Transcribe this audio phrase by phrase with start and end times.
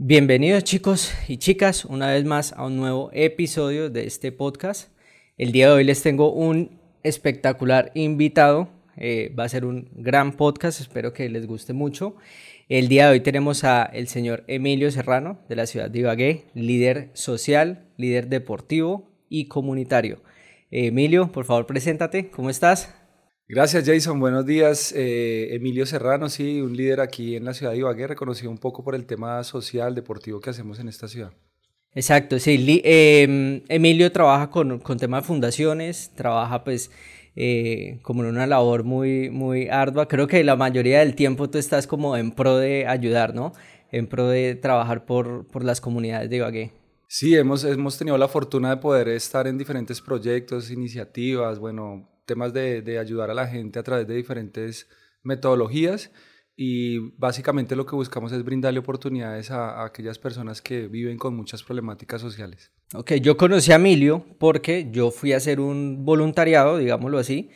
[0.00, 4.92] Bienvenidos chicos y chicas una vez más a un nuevo episodio de este podcast.
[5.36, 8.68] El día de hoy les tengo un espectacular invitado.
[8.96, 12.14] Eh, va a ser un gran podcast, espero que les guste mucho.
[12.68, 16.44] El día de hoy tenemos a el señor Emilio Serrano de la ciudad de Ibagué,
[16.54, 20.22] líder social, líder deportivo y comunitario.
[20.70, 22.30] Emilio, por favor, preséntate.
[22.30, 22.94] ¿Cómo estás?
[23.50, 24.92] Gracias Jason, buenos días.
[24.94, 28.84] Eh, Emilio Serrano, sí, un líder aquí en la ciudad de Ibagué, reconocido un poco
[28.84, 31.32] por el tema social, deportivo que hacemos en esta ciudad.
[31.94, 32.82] Exacto, sí.
[32.84, 36.90] Em, Emilio trabaja con, con temas de fundaciones, trabaja pues
[37.36, 40.08] eh, como en una labor muy, muy ardua.
[40.08, 43.54] Creo que la mayoría del tiempo tú estás como en pro de ayudar, ¿no?
[43.90, 46.72] En pro de trabajar por, por las comunidades de Ibagué.
[47.06, 52.52] Sí, hemos, hemos tenido la fortuna de poder estar en diferentes proyectos, iniciativas, bueno, temas
[52.52, 54.88] de, de, ayudar a la gente a través de diferentes
[55.24, 56.12] metodologías
[56.54, 61.34] y básicamente lo que buscamos es brindarle oportunidades a, a, aquellas personas que viven con
[61.34, 62.70] muchas problemáticas sociales.
[62.94, 67.50] Ok, yo conocí a Emilio porque yo fui a hacer un voluntariado, digámoslo así,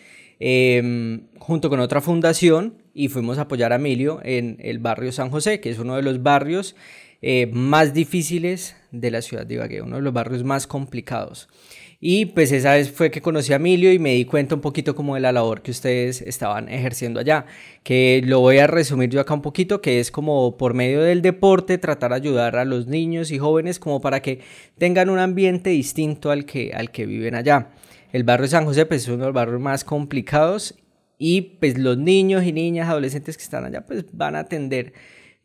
[0.45, 5.31] eh, junto con otra fundación y fuimos a apoyar a Emilio en el barrio San
[5.31, 6.75] José, que es uno de los barrios
[7.21, 11.49] eh, más difíciles de la ciudad de Ibagué, uno de los barrios más complicados.
[12.05, 14.97] Y pues esa vez fue que conocí a Emilio y me di cuenta un poquito
[14.97, 17.47] como de la labor que ustedes estaban ejerciendo allá,
[17.85, 21.23] que lo voy a resumir yo acá un poquito, que es como por medio del
[21.23, 24.41] deporte tratar de ayudar a los niños y jóvenes como para que
[24.79, 27.69] tengan un ambiente distinto al que, al que viven allá.
[28.13, 30.75] El barrio San José pues es uno de los barrios más complicados
[31.19, 34.93] y pues los niños y niñas, adolescentes que están allá pues van a atender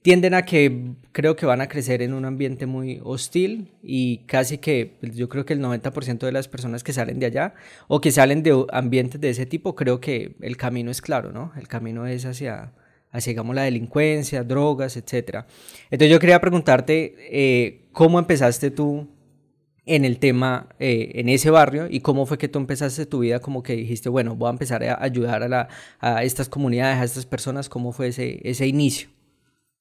[0.02, 4.58] tienden a que creo que van a crecer en un ambiente muy hostil y casi
[4.58, 7.56] que pues, yo creo que el 90% de las personas que salen de allá
[7.88, 11.52] o que salen de ambientes de ese tipo, creo que el camino es claro, ¿no?
[11.58, 12.74] El camino es hacia,
[13.12, 15.46] hacia digamos, la delincuencia, drogas, etc.
[15.90, 19.10] Entonces yo quería preguntarte, eh, ¿cómo empezaste tú
[19.86, 23.40] en el tema, eh, en ese barrio y cómo fue que tú empezaste tu vida,
[23.40, 27.26] como que dijiste, bueno, voy a empezar a ayudar a, a estas comunidades, a estas
[27.26, 29.17] personas, ¿cómo fue ese, ese inicio?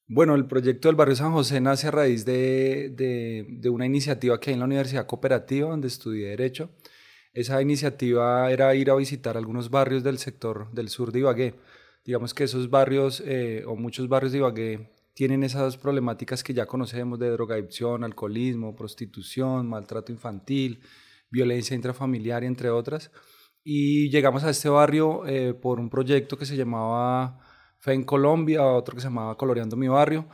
[0.09, 4.49] Bueno, el proyecto del barrio San José nace a raíz de, de, una iniciativa que
[4.49, 6.69] hay en la Universidad Cooperativa, donde estudié Derecho.
[7.33, 11.55] Esa iniciativa era ir a visitar algunos barrios del sector del sur de Ibagué.
[12.05, 16.67] Digamos que esos barrios, eh, o muchos barrios de Ibagué, tienen esas problemáticas que ya
[16.67, 20.79] conocemos de drogadicción, alcoholismo, prostitución, maltrato infantil,
[21.29, 23.11] violencia intrafamiliar, entre otras.
[23.61, 27.41] Y llegamos a este barrio eh, por un proyecto que se llamaba
[27.79, 30.27] Fe en Colombia, otro que se llamaba Coloreando mi barrio.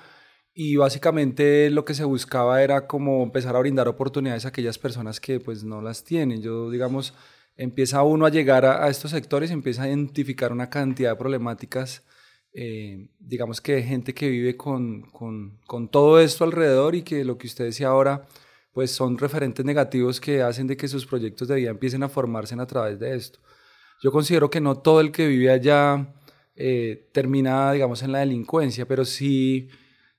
[0.54, 5.20] Y básicamente lo que se buscaba era como empezar a brindar oportunidades a aquellas personas
[5.20, 6.42] que pues no las tienen.
[6.42, 7.14] Yo, digamos,
[7.56, 12.04] empieza uno a llegar a, estos sectores, empieza a identificar una cantidad de problemáticas,
[12.54, 17.26] eh, digamos que de gente que vive con, con, con, todo esto alrededor y que
[17.26, 18.28] lo que usted decía ahora,
[18.74, 22.56] pues son referentes negativos que hacen de que sus proyectos de vida empiecen a formarse
[22.60, 23.40] a través de esto.
[24.04, 26.14] Yo considero que no todo el que vive allá
[26.56, 29.70] eh, termina, digamos, en la delincuencia, pero sí,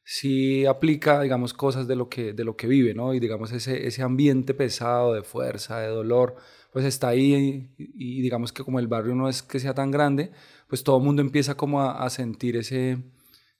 [0.04, 3.14] sí aplica, digamos, cosas de lo que, de lo que vive, ¿no?
[3.14, 6.36] Y, digamos, ese, ese ambiente pesado de fuerza, de dolor,
[6.72, 10.32] pues está ahí y, digamos que como el barrio no es que sea tan grande,
[10.68, 12.98] pues todo el mundo empieza como a, a sentir ese,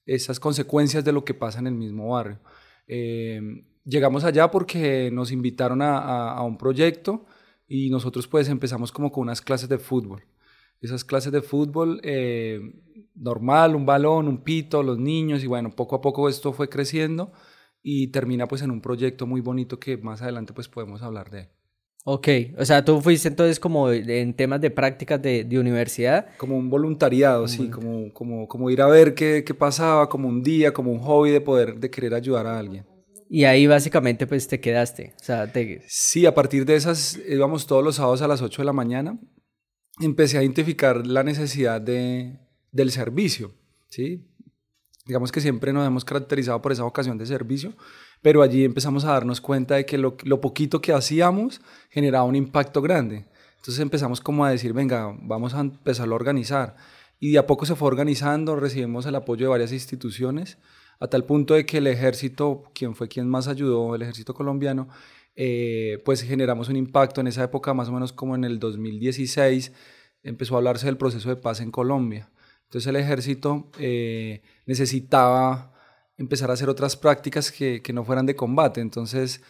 [0.07, 2.41] esas consecuencias de lo que pasa en el mismo barrio.
[2.89, 3.41] Eh,
[3.85, 7.27] llegamos allá porque nos invitaron a, a un proyecto
[7.69, 10.25] y nosotros pues empezamos como con unas clases de fútbol
[10.87, 12.61] esas clases de fútbol eh,
[13.15, 17.33] normal, un balón, un pito, los niños y bueno, poco a poco esto fue creciendo
[17.83, 21.41] y termina pues en un proyecto muy bonito que más adelante pues podemos hablar de
[21.41, 21.49] él.
[22.07, 22.29] Ok,
[22.59, 26.27] o sea, tú fuiste entonces como en temas de prácticas de, de universidad.
[26.37, 30.43] Como un voluntariado, sí, como, como, como ir a ver qué, qué pasaba, como un
[30.43, 32.85] día, como un hobby de poder, de querer ayudar a alguien.
[33.31, 35.15] Y ahí básicamente pues te quedaste.
[35.19, 35.83] O sea, te...
[35.89, 39.19] Sí, a partir de esas íbamos todos los sábados a las 8 de la mañana
[40.01, 42.39] empecé a identificar la necesidad de,
[42.73, 43.53] del servicio,
[43.89, 44.27] ¿sí?
[45.07, 47.75] Digamos que siempre nos hemos caracterizado por esa vocación de servicio,
[48.23, 51.61] pero allí empezamos a darnos cuenta de que lo, poquito que hacíamos
[51.91, 53.27] generaba un impacto grande.
[53.57, 56.77] Entonces empezamos como a decir, venga, vamos a empezarlo a organizar.
[57.21, 60.57] Y de a poco se fue organizando, recibimos el apoyo de varias instituciones,
[61.01, 64.89] a tal punto de que el ejército, quien fue quien más ayudó, el ejército colombiano,
[65.37, 69.73] eh, pues generamos un impacto en esa época, más o menos como en el 2016,
[70.23, 72.31] empezó a hablarse del proceso de paz en Colombia.
[72.65, 75.73] Entonces el ejército eh, necesitaba
[76.17, 78.81] empezar a hacer otras prácticas que, que, no fueran de combate.
[78.81, 79.43] Entonces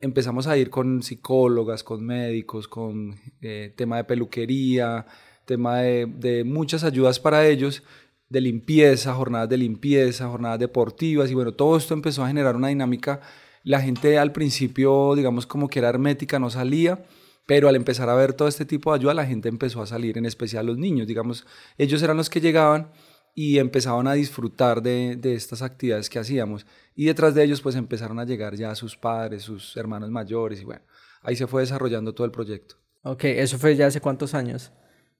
[0.00, 5.06] empezamos a ir con psicólogas, con médicos, con eh, tema de peluquería,
[5.44, 7.82] tema de, de, muchas ayudas para ellos,
[8.28, 12.68] de limpieza, jornadas de limpieza, jornadas deportivas y bueno, todo esto empezó a generar una
[12.68, 13.20] dinámica.
[13.62, 17.04] La gente al principio, digamos, como que era hermética, no salía,
[17.46, 20.16] pero al empezar a ver todo este tipo de ayuda, la gente empezó a salir,
[20.18, 21.46] en especial los niños, digamos,
[21.78, 22.90] ellos eran los que llegaban
[23.34, 26.66] y empezaban a disfrutar de, de, estas actividades que hacíamos.
[26.94, 30.64] Y detrás de ellos pues empezaron a llegar ya sus padres, sus hermanos mayores y
[30.64, 30.82] bueno,
[31.22, 32.76] ahí se fue desarrollando todo el proyecto.
[33.02, 34.72] Ok, ¿eso fue ya hace cuántos años?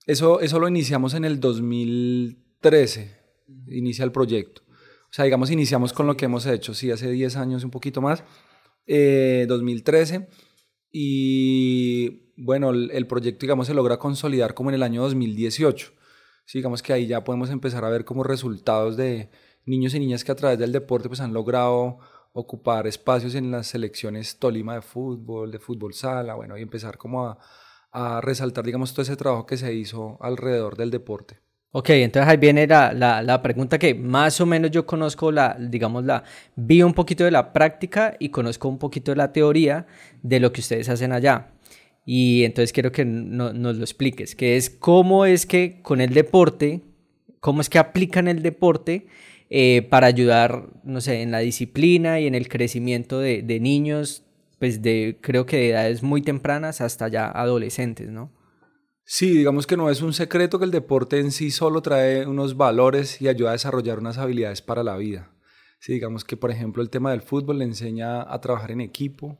[0.07, 3.17] Eso, eso lo iniciamos en el 2013,
[3.69, 4.63] inicia el proyecto.
[5.11, 8.01] O sea, digamos, iniciamos con lo que hemos hecho, sí, hace 10 años, un poquito
[8.01, 8.23] más,
[8.87, 10.29] eh, 2013.
[10.93, 15.93] Y bueno, el, el, proyecto, digamos, se logra consolidar como en el año 2018.
[16.47, 19.31] Sí, digamos que ahí ya podemos empezar a ver como resultados de
[19.67, 21.99] niños y niñas que a través del deporte pues han logrado
[22.33, 27.27] ocupar espacios en las selecciones Tolima de fútbol, de fútbol sala, bueno, y empezar como
[27.27, 27.39] a,
[27.93, 31.41] a resaltar, digamos, todo ese trabajo que se hizo alrededor del deporte.
[31.73, 35.57] Ok, entonces ahí viene la, la, la, pregunta que más o menos yo conozco, la,
[35.57, 36.25] digamos, la,
[36.57, 39.87] vi un poquito de la práctica y conozco un poquito de la teoría
[40.21, 41.53] de lo que ustedes hacen allá.
[42.05, 46.13] Y entonces quiero que no, nos lo expliques, que es cómo es que con el
[46.13, 46.81] deporte,
[47.39, 49.07] cómo es que aplican el deporte
[49.49, 54.25] eh, para ayudar, no sé, en la disciplina y en el crecimiento de, de niños,
[54.59, 58.33] pues de, creo que de edades muy tempranas hasta ya adolescentes, ¿no?
[59.13, 62.57] Sí, digamos que no es un secreto que el deporte en sí solo trae unos
[62.57, 65.33] valores y ayuda a desarrollar unas habilidades para la vida.
[65.81, 69.37] Sí, digamos que, por ejemplo, el tema del fútbol le enseña a trabajar en equipo,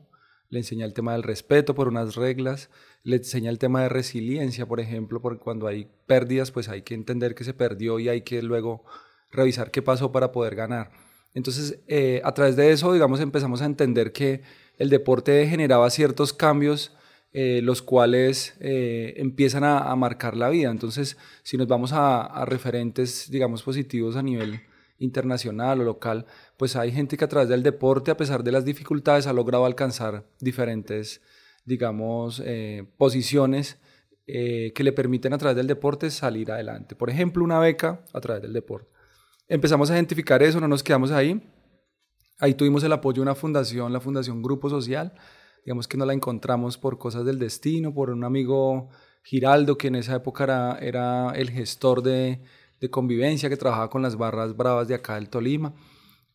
[0.49, 2.69] le enseña el tema del respeto por unas reglas,
[3.03, 6.93] le enseña el tema de resiliencia, por ejemplo, porque cuando hay pérdidas, pues hay que
[6.93, 8.83] entender que se perdió y hay que luego
[9.31, 10.91] revisar qué pasó para poder ganar.
[11.33, 14.41] Entonces, eh, a través de eso, digamos, empezamos a entender que
[14.77, 16.91] el deporte generaba ciertos cambios
[17.33, 20.69] eh, los cuales eh, empiezan a, marcar la vida.
[20.69, 24.59] Entonces, si nos vamos a, referentes, digamos, positivos a nivel
[24.97, 26.25] internacional o local,
[26.57, 29.65] pues hay gente que a través del deporte, a pesar de las dificultades, ha logrado
[29.65, 31.21] alcanzar diferentes,
[31.63, 33.79] digamos, eh, posiciones
[34.25, 36.95] que le permiten a través del deporte salir adelante.
[36.95, 38.89] Por ejemplo, una beca a través del deporte.
[39.49, 41.41] Empezamos a identificar eso, no nos quedamos ahí.
[42.39, 45.13] Ahí tuvimos el apoyo de una fundación, la Fundación Grupo Social,
[45.65, 48.89] digamos que no la encontramos por cosas del destino, por un amigo
[49.23, 52.41] Giraldo, que en esa época era, el gestor de,
[52.79, 55.73] de, convivencia, que trabajaba con las barras bravas de acá del Tolima,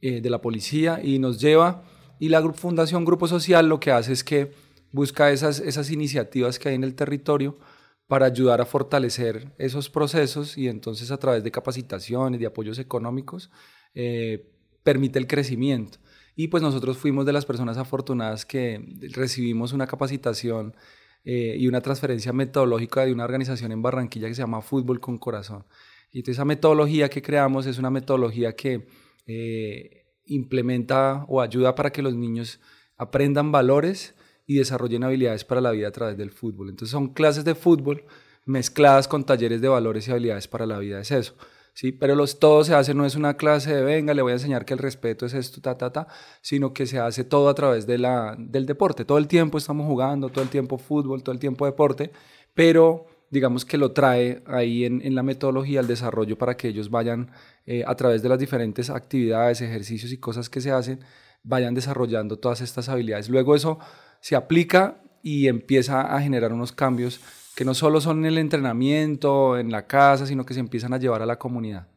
[0.01, 1.83] eh, de la policía, y nos lleva,
[2.19, 4.53] y la Fundación Grupo Social lo que hace es que
[4.93, 7.59] busca esas, esas iniciativas que hay en el territorio
[8.07, 13.51] para ayudar a fortalecer esos procesos y entonces a través de capacitaciones, de apoyos económicos,
[13.95, 14.49] eh,
[14.83, 15.99] permite el crecimiento.
[16.37, 18.85] Y pues nosotros fuimos de las personas afortunadas que
[19.15, 20.77] recibimos una capacitación
[21.25, 25.19] eh, y una transferencia metodológica de una organización en Barranquilla que se llama Fútbol con
[25.19, 25.65] Corazón.
[26.13, 28.87] Y entonces esa metodología que creamos es una metodología que
[29.27, 32.61] eh, implementa o ayuda para que los niños
[32.99, 34.15] aprendan valores
[34.47, 36.69] y desarrollen habilidades para la vida a través del fútbol.
[36.69, 38.05] Entonces son clases de fútbol
[38.45, 41.35] mezcladas con talleres de valores y habilidades para la vida, es eso.
[41.77, 41.93] ¿Sí?
[41.93, 44.65] Pero los, todo se hace, no es una clase de venga, le voy a enseñar
[44.65, 46.09] que el respeto es esto, ta, ta, ta,
[46.41, 49.05] sino que se hace todo a través de la, del deporte.
[49.05, 52.11] Todo el tiempo estamos jugando, todo el tiempo fútbol, todo el tiempo deporte,
[52.55, 56.89] pero digamos que lo trae ahí en, en la metodología, el desarrollo para que ellos
[56.89, 57.31] vayan
[57.67, 61.01] eh, a través de las diferentes actividades, ejercicios y cosas que se hacen,
[61.43, 63.29] vayan desarrollando todas estas habilidades.
[63.29, 63.79] Luego eso
[64.21, 67.21] se aplica y empieza a generar unos cambios
[67.57, 70.99] que no solo son en el entrenamiento, en la casa, sino que se empiezan a
[70.99, 71.89] llevar a la comunidad.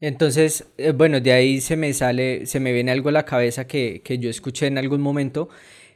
[0.00, 3.66] Entonces, eh, bueno, de ahí se me sale, se me viene algo a la cabeza
[3.66, 5.50] que, que yo escuché en algún momento,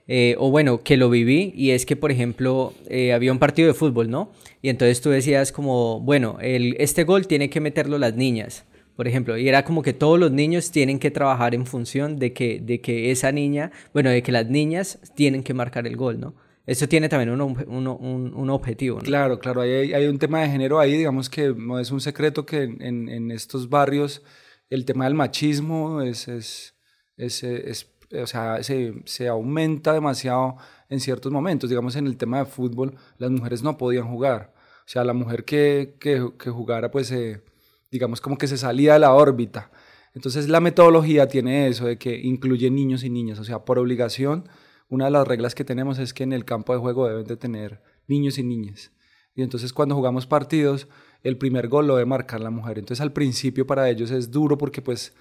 [0.07, 3.67] eh, o bueno, que lo viví, y es que, por ejemplo, eh, había un partido
[3.67, 4.31] de fútbol, ¿no?
[4.61, 9.39] Y entonces tú decías como, bueno, este gol tiene que meterlo las niñas, por ejemplo,
[9.39, 12.83] y era como que todos los niños tienen que trabajar en función de que, de
[12.83, 16.35] que esa niña, bueno, de que las niñas tienen que marcar el gol, ¿no?
[16.67, 18.99] Eso tiene también un, un, un, un objetivo.
[18.99, 22.45] Claro, claro, hay, hay, un tema de género ahí, digamos que no es un secreto
[22.45, 24.23] que en, en estos barrios
[24.69, 26.75] el tema del machismo es, es,
[27.17, 30.57] es, es o sea, se, se, aumenta demasiado
[30.89, 31.71] en ciertos momentos.
[31.71, 34.53] Digamos, en el tema de fútbol, las mujeres no podían jugar.
[34.81, 37.43] O sea, la mujer que, que, que jugara, pues, eh,
[37.91, 39.71] digamos, como que se salía de la órbita.
[40.15, 43.39] Entonces, la metodología tiene eso, de que incluye niños y niñas.
[43.39, 44.49] O sea, por obligación
[44.89, 47.37] una de las reglas que tenemos es que en el campo de juego deben de
[47.37, 48.93] tener niños y niñas.
[49.35, 50.89] Y entonces cuando jugamos partidos,
[51.23, 52.79] el primer gol lo debe marcar la mujer.
[52.79, 55.15] Entonces al principio para ellos es duro porque pues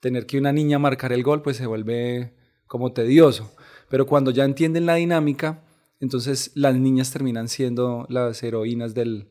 [0.00, 2.34] tener que una niña marcar el gol pues se vuelve
[2.66, 3.54] como tedioso.
[3.88, 5.64] Pero cuando ya entienden la dinámica,
[6.00, 9.28] entonces las niñas terminan siendo las heroínas del,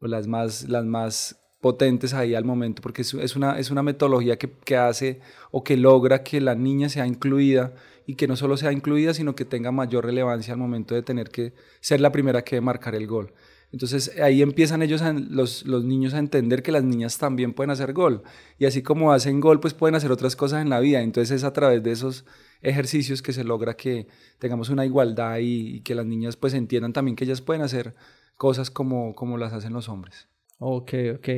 [0.00, 4.36] o las más, las más potentes ahí al momento, porque es, una, es una metodología
[4.36, 5.20] que, que, hace
[5.50, 7.74] o que logra que la niña sea incluida
[8.06, 11.30] y que no solo sea incluida, sino que tenga mayor relevancia al momento de tener
[11.30, 13.32] que ser la primera que marcar el gol.
[13.72, 17.92] Entonces ahí empiezan ellos, los, los, niños a entender que las niñas también pueden hacer
[17.92, 18.22] gol.
[18.56, 21.02] Y así como hacen gol, pues pueden hacer otras cosas en la vida.
[21.02, 22.24] Entonces es a través de esos
[22.62, 24.06] ejercicios que se logra que
[24.38, 27.96] tengamos una igualdad y, y que las niñas pues entiendan también que ellas pueden hacer
[28.36, 30.28] cosas como, como las hacen los hombres.
[30.58, 31.28] Ok, ok.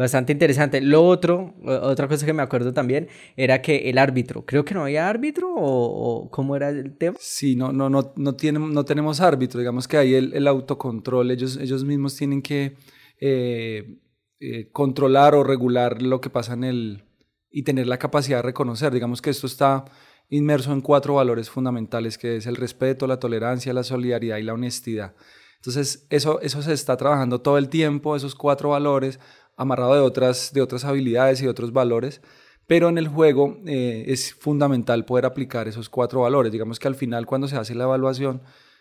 [0.00, 0.80] Bastante interesante.
[0.80, 4.84] Lo otro, otra cosa que me acuerdo también, era que el árbitro, creo que no
[4.84, 7.18] había árbitro o, cómo era el tema.
[7.20, 11.30] Sí, no, no, no, no, tienen, no tenemos árbitro, digamos que ahí el, el autocontrol,
[11.30, 12.76] ellos, ellos mismos tienen que
[13.20, 13.98] eh,
[14.40, 17.04] eh, controlar o regular lo que pasa en el...
[17.50, 18.94] y tener la capacidad de reconocer.
[18.94, 19.84] Digamos que esto está
[20.30, 24.54] inmerso en cuatro valores fundamentales, que es el respeto, la tolerancia, la solidaridad y la
[24.54, 25.14] honestidad.
[25.56, 29.20] Entonces, eso, eso se está trabajando todo el tiempo, esos cuatro valores,
[29.60, 32.22] amarrado de otras, de otras habilidades y otros valores,
[32.66, 36.50] pero en el juego eh, es fundamental poder aplicar esos cuatro valores.
[36.50, 38.40] Digamos que al final cuando se hace la evaluación,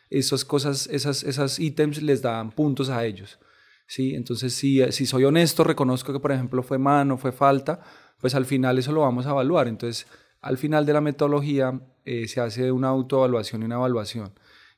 [0.09, 3.39] esas cosas, esas, esas ítems les dan puntos a ellos.
[3.87, 4.15] ¿sí?
[4.15, 7.81] Entonces, si, si soy honesto, reconozco que, por ejemplo, fue mano, fue falta,
[8.21, 9.67] pues al final eso lo vamos a evaluar.
[9.67, 10.07] Entonces,
[10.39, 14.31] al final de la metodología eh, se hace una autoevaluación y una evaluación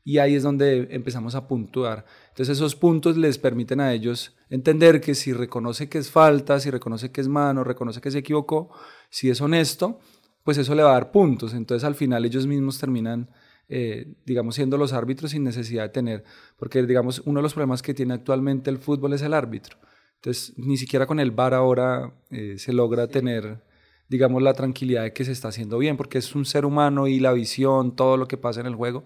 [0.04, 2.06] y ahí es donde empezamos a puntuar.
[2.30, 6.70] Entonces esos puntos les permiten a ellos entender que si reconoce que es falta, si
[6.70, 8.72] reconoce que es mano, reconoce que se equivocó,
[9.10, 10.00] si es honesto,
[10.44, 11.54] pues eso le va a dar puntos.
[11.54, 13.30] Entonces al final ellos mismos terminan,
[13.70, 16.24] eh, digamos, siendo los árbitros sin necesidad de tener,
[16.58, 19.78] porque digamos, uno de los problemas que tiene actualmente el fútbol es el árbitro.
[20.16, 23.64] Entonces ni siquiera con el VAR ahora eh, se logra tener
[24.12, 27.22] digamos, la tranquilidad de que se está haciendo bien, porque es un ser humano y
[27.22, 29.06] la visión, todo lo que pasa en el juego,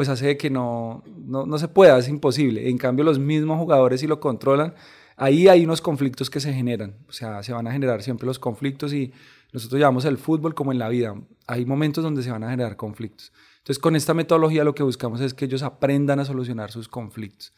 [0.00, 2.70] pues hace que no, no, no se pueda, es imposible.
[2.70, 4.72] En cambio, los mismos jugadores si lo controlan,
[5.18, 8.38] ahí hay unos conflictos que se generan, o sea, se van a generar siempre los
[8.38, 9.12] conflictos y
[9.52, 11.14] nosotros llamamos el fútbol como en la vida,
[11.46, 13.30] hay momentos donde se van a generar conflictos.
[13.58, 17.52] Entonces, con esta metodología lo que buscamos es que ellos aprendan a solucionar sus conflictos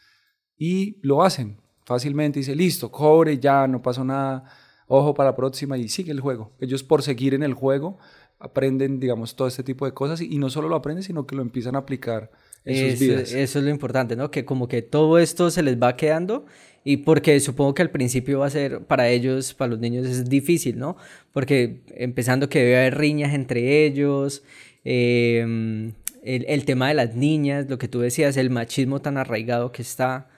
[0.57, 4.43] y lo hacen fácilmente, dice, listo, cobre, ya, no pasó nada,
[4.87, 6.51] ojo para la próxima y sigue el juego.
[6.59, 7.99] Ellos por seguir en el juego
[8.43, 11.41] aprenden, digamos, todo este tipo de cosas y, no solo lo aprenden, sino que lo
[11.41, 12.29] empiezan a aplicar
[12.65, 13.31] en sus vidas.
[13.31, 14.29] Eso es lo importante, ¿no?
[14.31, 16.45] Que como que todo esto se les va quedando
[16.83, 20.29] y porque supongo que al principio va a ser para ellos, para los niños es
[20.29, 20.97] difícil, ¿no?
[21.31, 24.43] Porque empezando que debe haber riñas entre ellos,
[24.83, 29.71] em, el, el, tema de las niñas, lo que tú decías, el machismo tan arraigado
[29.71, 30.29] que está,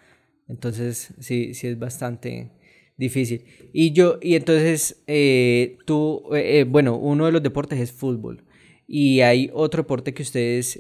[0.48, 2.52] entonces sí, sí es bastante
[2.98, 3.46] difícil.
[3.74, 8.44] Y yo, y entonces eh, tú, eh, eh, bueno, uno de los deportes es fútbol.
[8.88, 10.78] Y hay otro deporte que ustedes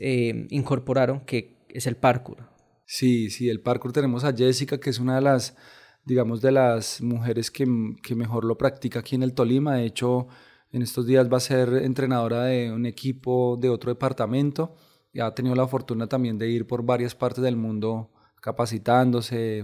[0.49, 2.37] incorporaron que es el parkour.
[2.85, 5.57] Sí, sí, el parkour tenemos a Jessica, que es una de las,
[6.05, 7.65] digamos, de las mujeres que,
[8.03, 9.77] que mejor lo practica aquí en el Tolima.
[9.77, 10.27] De hecho,
[10.71, 14.75] en estos días va a ser entrenadora de un equipo de otro departamento.
[15.11, 19.63] Y ha tenido la fortuna también de ir por varias partes del mundo capacitándose,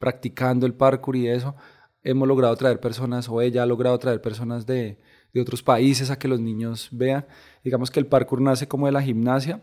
[0.00, 1.54] practicando el parkour y eso,
[2.02, 4.98] hemos logrado traer personas, o ella ha logrado traer personas de,
[5.32, 7.26] de otros países a que los niños vean.
[7.62, 9.62] Digamos que el parkour nace como de la gimnasia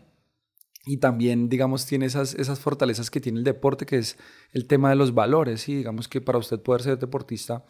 [0.86, 4.16] y también, digamos, tiene esas, esas fortalezas que tiene el deporte, que es
[4.52, 5.68] el tema de los valores.
[5.68, 7.64] Y digamos que para usted poder ser deportista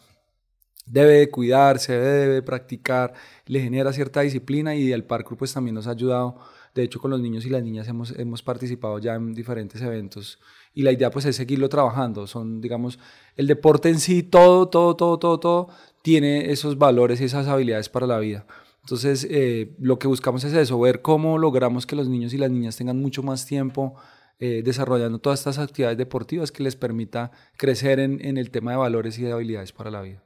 [0.85, 3.13] debe de cuidarse, debe de practicar,
[3.45, 6.39] le genera cierta disciplina y el parkour pues también nos ha ayudado.
[6.73, 10.39] De hecho, con los niños y las niñas hemos, hemos participado ya en diferentes eventos
[10.73, 12.27] y la idea pues es seguirlo trabajando.
[12.27, 12.99] Son, digamos,
[13.35, 15.69] el deporte en sí, todo, todo, todo, todo, todo,
[16.01, 18.45] tiene esos valores y esas habilidades para la vida.
[18.83, 22.49] Entonces, eh, lo que buscamos es eso, ver cómo logramos que los niños y las
[22.49, 23.95] niñas tengan mucho más tiempo
[24.39, 28.77] eh, desarrollando todas estas actividades deportivas que les permita crecer en, en, el tema de
[28.77, 30.23] valores y de habilidades para la vida.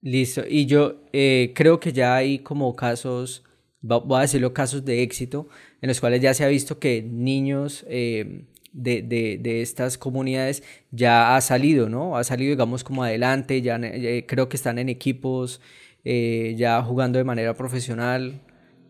[0.00, 3.44] Listo, y yo eh, creo que ya hay como casos,
[3.80, 5.48] voy a decirlo, casos de éxito,
[5.82, 7.84] en los cuales ya se ha visto que niños
[8.72, 12.16] de, de, de, estas comunidades ya ha salido, ¿no?
[12.16, 15.60] Ha salido, digamos, como adelante, ya, eh, creo que están en equipos,
[16.04, 18.40] eh, ya jugando de manera profesional.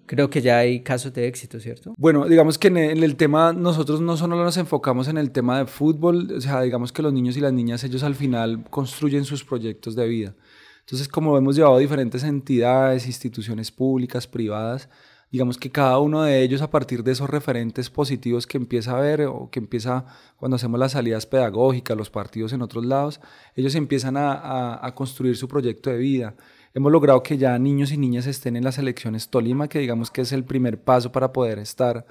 [0.06, 1.94] Creo que ya hay casos de éxito, ¿cierto?
[1.96, 5.66] Bueno, digamos que en el, tema, nosotros no solo nos enfocamos en el tema de
[5.66, 9.44] fútbol, o sea, digamos que los niños y las niñas, ellos al final construyen sus
[9.44, 10.34] proyectos de vida.
[10.80, 14.88] Entonces, como hemos llevado diferentes entidades, instituciones públicas, privadas,
[15.30, 19.00] digamos que cada uno de ellos a partir de esos referentes positivos que empieza a
[19.00, 20.04] ver o que empieza
[20.36, 23.20] cuando hacemos las salidas pedagógicas, los partidos en otros lados,
[23.54, 26.36] ellos empiezan a, a, construir su proyecto de vida.
[26.74, 30.22] Hemos logrado que ya niños y niñas estén en las elecciones Tolima, que digamos que
[30.22, 32.06] es el primer paso para poder estar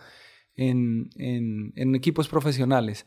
[0.56, 3.06] en, en, en equipos profesionales.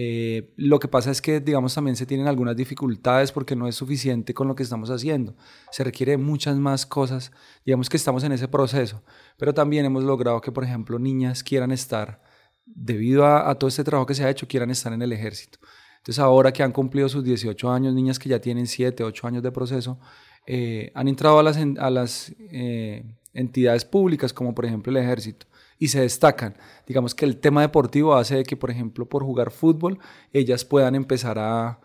[0.00, 3.74] Eh, lo que pasa es que, digamos, también se tienen algunas dificultades porque no es
[3.74, 5.34] suficiente con lo que estamos haciendo.
[5.72, 7.32] Se requiere muchas más cosas.
[7.66, 9.02] Digamos que estamos en ese proceso,
[9.38, 12.22] pero también hemos logrado que, por ejemplo, niñas quieran estar,
[12.64, 15.58] debido a, todo este trabajo que se ha hecho, quieran estar en el ejército.
[15.96, 19.42] Entonces, ahora que han cumplido sus 18 años, niñas que ya tienen 7, 8 años
[19.42, 19.98] de proceso,
[20.46, 23.02] eh, han entrado a las, eh,
[23.34, 25.47] entidades públicas, como por ejemplo el ejército
[25.78, 26.56] y se destacan.
[26.86, 29.98] Digamos que el tema deportivo hace que, por ejemplo, por jugar fútbol,
[30.32, 31.80] ellas puedan empezar a,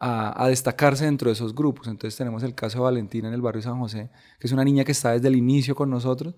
[0.00, 1.88] a, destacarse dentro de esos grupos.
[1.88, 4.84] Entonces tenemos el caso de Valentina en el barrio San José, que es una niña
[4.84, 6.34] que está desde el inicio con nosotros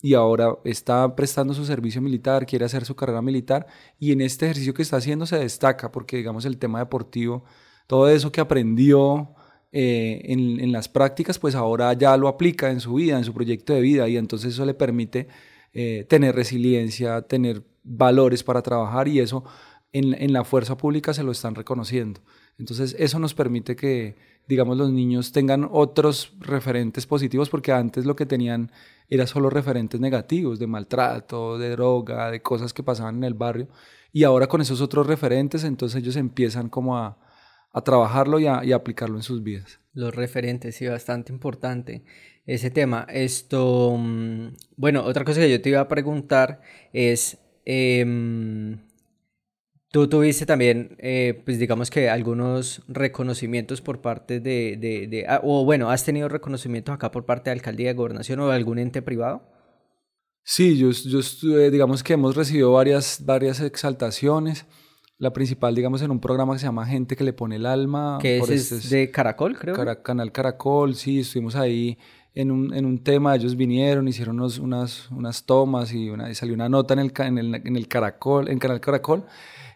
[0.00, 3.66] y ahora está prestando su servicio militar, quiere hacer su carrera militar
[3.98, 7.44] y en este ejercicio que está haciendo se destaca porque, digamos, el tema deportivo,
[7.86, 9.34] todo eso que aprendió
[9.72, 13.32] eh, en, en, las prácticas, pues ahora ya lo aplica en su vida, en su
[13.32, 15.28] proyecto de vida y entonces eso le permite
[15.74, 19.44] eh, tener resiliencia, tener valores para trabajar y eso
[19.92, 22.20] en, en, la fuerza pública se lo están reconociendo.
[22.58, 24.16] Entonces eso nos permite que,
[24.48, 28.70] digamos, los niños tengan otros referentes positivos porque antes lo que tenían
[29.08, 33.68] era solo referentes negativos de maltrato, de droga, de cosas que pasaban en el barrio
[34.12, 37.18] y ahora con esos otros referentes entonces ellos empiezan como a,
[37.74, 39.80] a trabajarlo y a, y a aplicarlo en sus vidas.
[39.92, 42.04] Los referentes, sí, bastante importante
[42.46, 43.06] ese tema.
[43.10, 46.60] Esto, mm, bueno, otra cosa que yo te iba a preguntar
[46.92, 48.78] es, em,
[49.90, 55.64] tú tuviste también, eh, pues digamos que algunos reconocimientos por parte de, de, ah, o
[55.64, 59.02] bueno, ¿has tenido reconocimientos acá por parte de Alcaldía de Gobernación o de algún ente
[59.02, 59.42] privado?
[60.44, 64.66] Sí, yo, yo estuve, digamos que hemos recibido varias, varias exaltaciones.
[65.18, 68.18] La principal, digamos, en un programa que se llama Gente que le pone el alma.
[68.20, 70.02] Que es, este de Caracol, creo.
[70.02, 71.98] Canal Caracol, sí, estuvimos ahí
[72.34, 76.34] en un, en un tema, ellos vinieron, hicieron unos, unas, unas tomas y, una, y
[76.34, 79.24] salió una nota en el, en el, en el Caracol, en Canal Caracol.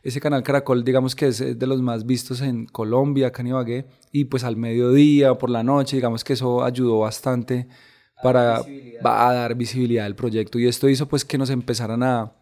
[0.02, 3.42] Ese canal Caracol, digamos que es de los más vistos en Colombia, acá
[4.12, 7.68] y pues al mediodía, por la noche, digamos que eso ayudó bastante
[8.22, 8.60] para
[9.04, 10.58] a dar visibilidad al proyecto.
[10.58, 12.32] Y esto hizo pues que nos empezaran a,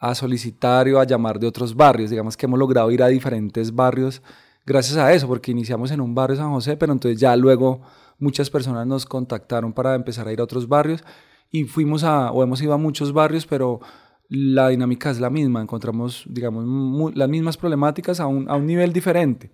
[0.00, 2.10] a solicitar y a llamar de otros barrios.
[2.10, 4.22] Digamos que hemos logrado ir a diferentes barrios
[4.66, 7.82] gracias a eso, porque iniciamos en un barrio San José, pero entonces ya luego
[8.18, 11.04] muchas personas nos contactaron para empezar a ir a otros barrios
[11.50, 13.80] y fuimos a, o hemos ido a muchos barrios, pero
[14.28, 18.92] la dinámica es la misma, encontramos, digamos, las mismas problemáticas a un, a un nivel
[18.92, 19.50] diferente,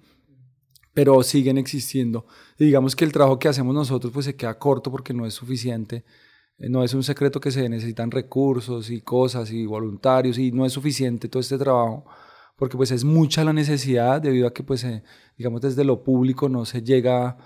[0.92, 2.26] pero siguen existiendo.
[2.59, 6.04] Digamos que el trabajo que hacemos nosotros pues se queda corto porque no es suficiente,
[6.59, 10.73] no es un secreto que se necesitan recursos y cosas y voluntarios y no es
[10.73, 12.05] suficiente todo este trabajo
[12.57, 15.03] porque pues es mucha la necesidad debido a que pues eh,
[15.37, 17.37] digamos desde lo público no se llega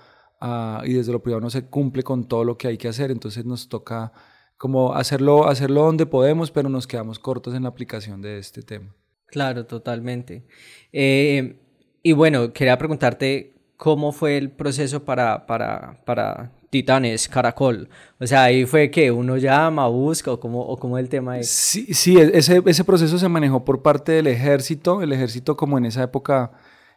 [0.83, 3.45] y desde lo privado no se cumple con todo lo que hay que hacer, entonces
[3.45, 4.11] nos toca
[4.57, 8.95] como hacerlo, hacerlo donde podemos, pero nos quedamos cortos en la aplicación de este tema.
[9.27, 10.45] Claro, totalmente.
[10.91, 11.59] Eh,
[12.03, 17.89] y bueno, quería preguntarte cómo fue el proceso para, para, para Titanes, Caracol.
[18.19, 21.49] O sea, ahí fue que uno llama, busca o cómo, o cómo el tema es.
[21.49, 25.01] Sí, sí ese, ese proceso se manejó por parte del ejército.
[25.01, 26.51] El ejército, como en esa época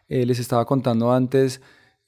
[0.09, 1.59] eh, les estaba contando antes,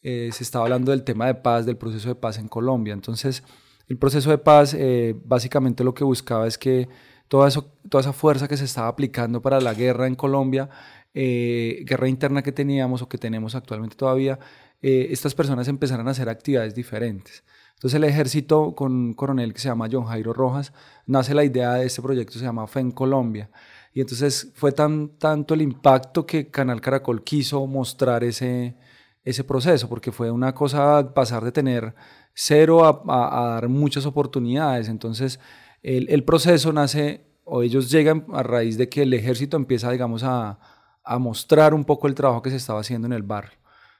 [0.03, 2.93] eh, se estaba hablando del tema de paz, del proceso de paz en Colombia.
[2.93, 3.43] Entonces,
[3.87, 6.87] el proceso de paz eh, básicamente lo que buscaba es que
[7.27, 10.69] toda, eso, toda esa fuerza que se estaba aplicando para la guerra en Colombia,
[11.15, 14.37] guerra interna que teníamos o que tenemos actualmente todavía,
[14.81, 17.43] estas personas empezaran a hacer actividades diferentes.
[17.75, 20.73] Entonces el ejército con un coronel que se llama John Jairo Rojas,
[21.05, 23.51] nace la idea de este proyecto, se llama FE en Colombia.
[23.93, 28.75] Y entonces fue tan, tanto el impacto que Canal Caracol quiso mostrar ese,
[29.23, 31.93] ese proceso, porque fue una cosa pasar de tener
[32.33, 34.89] cero a, dar muchas oportunidades.
[34.89, 35.39] Entonces,
[35.83, 40.23] el, el, proceso nace, o ellos llegan a raíz de que el ejército empieza, digamos,
[40.23, 40.59] a,
[41.03, 43.57] a mostrar un poco el trabajo que se estaba haciendo en el barrio.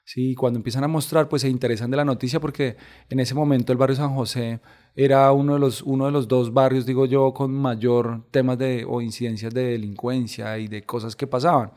[0.09, 2.77] Sí, cuando empiezan a mostrar, pues se interesan de la noticia porque
[3.09, 4.61] en ese momento el barrio San José
[4.95, 8.85] era uno de los, uno de los dos barrios, digo yo, con mayor temas de,
[8.87, 11.73] o incidencias de delincuencia y de cosas que pasaban.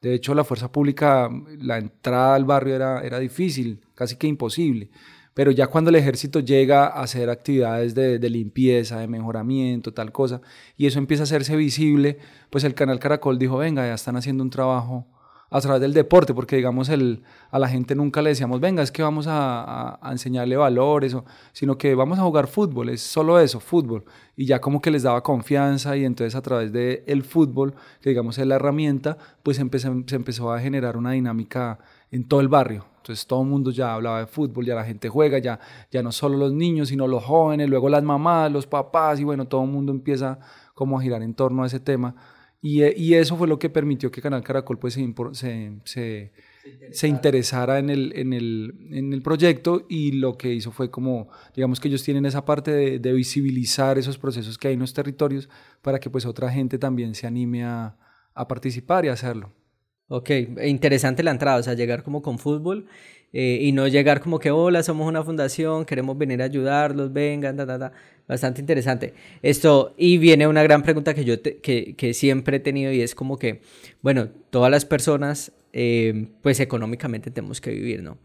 [0.00, 4.88] De hecho, la fuerza pública, la entrada al barrio era, era difícil, casi que imposible.
[5.34, 10.12] Pero ya cuando el ejército llega a hacer actividades de, de, limpieza, de mejoramiento, tal
[10.12, 10.40] cosa,
[10.76, 12.18] y eso empieza a hacerse visible,
[12.48, 15.08] pues el canal Caracol dijo, venga, ya están haciendo un trabajo
[15.52, 18.90] a través del deporte, porque digamos el, a la gente nunca le decíamos, venga, es
[18.90, 23.60] que vamos a, enseñarle valores, o, sino que vamos a jugar fútbol, es solo eso,
[23.60, 24.04] fútbol.
[24.34, 28.10] Y ya como que les daba confianza y entonces a través del el fútbol, que
[28.10, 31.78] digamos es la herramienta, pues empezó, se empezó a generar una dinámica
[32.10, 32.86] en todo el barrio.
[32.96, 35.60] Entonces todo el mundo ya hablaba de fútbol, ya la gente juega, ya,
[35.90, 39.46] ya no solo los niños, sino los jóvenes, luego las mamás, los papás, y bueno,
[39.46, 40.38] todo el mundo empieza
[40.72, 42.14] como a girar en torno a ese tema
[42.64, 45.12] Y, y, eso fue lo que permitió que Canal Caracol pues, se,
[45.82, 46.32] se,
[46.92, 51.28] se, interesara en el, en, el, en el proyecto y lo que hizo fue como,
[51.56, 54.94] digamos que ellos tienen esa parte de, de visibilizar esos procesos que hay en los
[54.94, 55.48] territorios
[55.82, 57.96] para que pues otra gente también se anime a,
[58.32, 59.52] a participar y hacerlo.
[60.06, 60.30] Ok,
[60.64, 62.86] interesante la entrada, o sea, llegar como con fútbol
[63.32, 67.56] eh, y no llegar como que, hola, somos una fundación, queremos venir a ayudarlos, vengan,
[67.56, 67.92] da, da, da.
[68.28, 69.14] Bastante interesante.
[69.42, 73.14] Esto, y viene una gran pregunta que yo que, que, siempre he tenido y es
[73.14, 73.60] como que,
[74.00, 78.18] bueno, todas las personas, eh, pues económicamente tenemos que vivir, ¿no?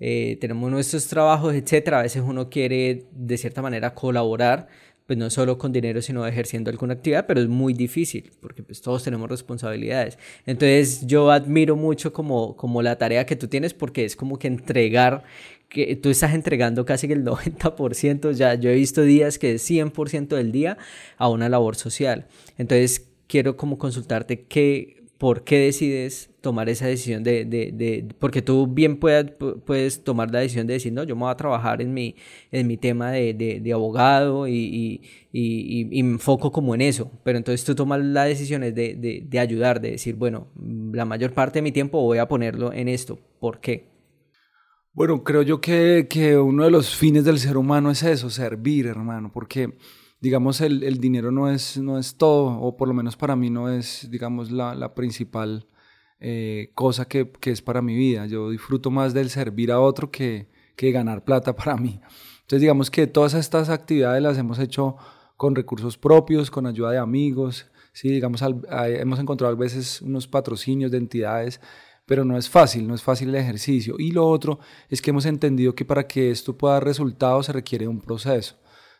[0.00, 2.00] Eh, tenemos nuestros trabajos, etcétera.
[2.00, 4.68] A veces uno quiere, de cierta manera, colaborar
[5.08, 8.82] pues no solo con dinero, sino ejerciendo alguna actividad, pero es muy difícil, porque pues
[8.82, 10.18] todos tenemos responsabilidades.
[10.44, 14.48] Entonces yo admiro mucho como, como la tarea que tú tienes, porque es como que
[14.48, 15.24] entregar,
[15.70, 20.28] que tú estás entregando casi el 90%, ya yo he visto días que es 100%
[20.36, 20.76] del día
[21.16, 22.26] a una labor social.
[22.58, 28.40] Entonces quiero como consultarte qué, por qué decides tomar esa decisión de, de, de porque
[28.40, 29.32] tú bien puedes,
[29.66, 32.14] puedes tomar la decisión de decir, no, yo me voy a trabajar en mi,
[32.52, 35.00] en mi tema de, de abogado y,
[35.32, 39.38] y, y, me enfoco como en eso, pero entonces tú tomas la decisión de, de,
[39.38, 40.46] ayudar, de decir, bueno,
[40.92, 43.88] la mayor parte de mi tiempo voy a ponerlo en esto, ¿por qué?
[44.92, 48.86] Bueno, creo yo que, que uno de los fines del ser humano es eso, servir,
[48.86, 49.74] hermano, porque
[50.20, 53.50] digamos, el, el, dinero no es, no es todo, o por lo menos para mí
[53.50, 55.68] no es, digamos, la, la principal
[56.20, 58.26] eh, cosa que, que, es para mi vida.
[58.26, 62.00] Yo disfruto más del servir a otro que, que ganar plata para mí.
[62.40, 64.96] Entonces, digamos que todas estas actividades las hemos hecho
[65.36, 70.90] con recursos propios, con ayuda de amigos, sí, digamos, hemos encontrado a veces unos patrocinios
[70.90, 71.60] de entidades,
[72.06, 73.96] pero no es fácil, no es fácil el ejercicio.
[73.98, 77.52] Y lo otro es que hemos entendido que para que esto pueda dar resultados se
[77.52, 78.56] requiere un proceso.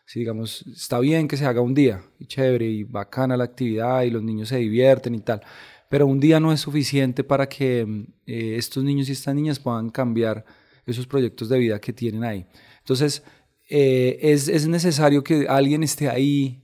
[0.09, 4.01] Si digamos, está bien que se haga un día, y chévere, y bacana la actividad,
[4.01, 5.39] y los niños se divierten y tal,
[5.87, 7.81] pero un día no es suficiente para que
[8.25, 10.43] eh, estos niños y estas niñas puedan cambiar
[10.87, 12.47] esos proyectos de vida que tienen ahí.
[12.79, 13.21] Entonces,
[13.69, 16.59] eh, es, es, necesario que alguien esté ahí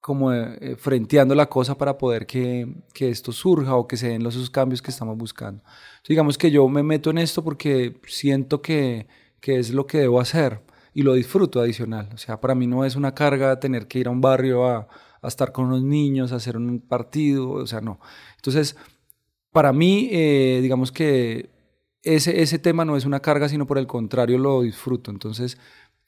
[0.00, 4.22] como eh, frenteando la cosa para poder que, que, esto surja o que se den
[4.24, 5.62] los cambios que estamos buscando.
[6.08, 9.06] digamos que yo me meto en esto porque siento que,
[9.38, 10.62] que es lo que debo hacer
[10.94, 12.08] y lo disfruto adicional.
[12.14, 14.88] O sea, para mí no es una carga tener que ir a un barrio a,
[15.22, 18.00] estar con los niños, a hacer un partido, o sea, no.
[18.36, 18.76] Entonces,
[19.52, 21.50] para mí, eh, digamos que
[22.02, 25.10] ese, ese tema no es una carga, sino por el contrario lo disfruto.
[25.10, 25.58] Entonces,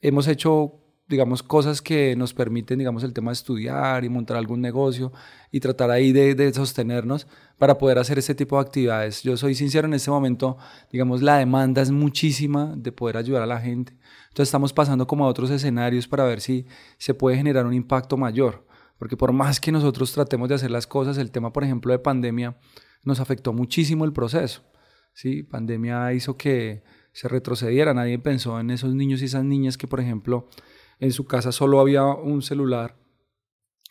[0.01, 4.61] hemos hecho digamos, cosas que nos permiten, digamos, el tema de estudiar y montar algún
[4.61, 5.11] negocio
[5.51, 9.21] y tratar ahí de, sostenernos para poder hacer ese tipo de actividades.
[9.21, 10.57] Yo soy sincero, en este momento,
[10.91, 13.93] digamos, la demanda es muchísima de poder ayudar a la gente.
[14.29, 16.65] Entonces estamos pasando como a otros escenarios para ver si
[16.97, 18.65] se puede generar un impacto mayor.
[18.97, 21.99] Porque por más que nosotros tratemos de hacer las cosas, el tema, por ejemplo, de
[21.99, 22.57] pandemia
[23.03, 24.63] nos afectó muchísimo el proceso.
[25.13, 25.43] ¿sí?
[25.43, 27.93] Pandemia hizo que se retrocediera.
[27.93, 30.47] Nadie pensó en esos niños y esas niñas que, por ejemplo,
[31.03, 32.97] en su casa solo había un celular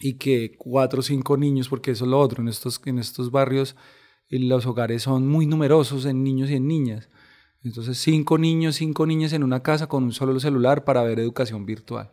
[0.00, 3.30] y que cuatro o cinco niños, porque eso es lo otro, en estos, en estos
[3.30, 3.76] barrios
[4.30, 7.10] los hogares son muy numerosos en niños y en niñas.
[7.62, 11.66] Entonces, cinco niños, cinco niñas en una casa con un solo celular para ver educación
[11.66, 12.10] virtual.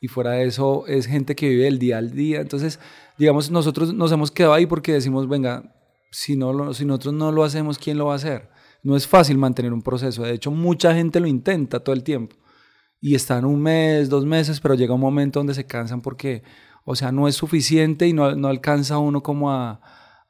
[0.00, 2.40] Y fuera de eso, es gente que vive el día al día.
[2.40, 2.80] Entonces,
[3.18, 5.74] digamos, nosotros nos hemos quedado ahí porque decimos, venga,
[6.10, 8.48] si, no lo, si nosotros no lo hacemos, ¿quién lo va a hacer?
[8.82, 10.22] No es fácil mantener un proceso.
[10.22, 12.34] De hecho, mucha gente lo intenta todo el tiempo.
[13.00, 16.42] Y están un mes, dos meses, pero llega un momento donde se cansan porque,
[16.84, 19.80] o sea, no es suficiente y no, no alcanza uno como a,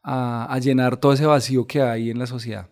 [0.02, 2.68] a, llenar todo ese vacío que hay en la sociedad.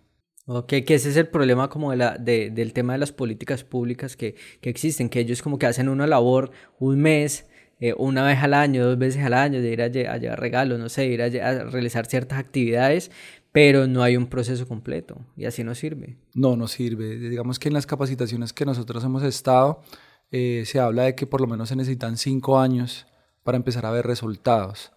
[0.46, 3.64] Ok, que ese es el problema como de la, de, del tema de las políticas
[3.64, 7.46] públicas que, que, existen, que ellos como que hacen una labor un mes,
[7.80, 10.88] eh, una vez al año, dos veces al año, de ir a, llevar regalos, no
[10.88, 13.10] sé, ir a, a, realizar ciertas actividades,
[13.52, 16.18] pero no hay un proceso completo y así no sirve.
[16.34, 17.16] No, no sirve.
[17.16, 19.82] Digamos que en las capacitaciones que nosotros hemos estado,
[20.30, 23.06] eh, se habla de que por lo menos se necesitan cinco años
[23.42, 24.92] para empezar a ver resultados.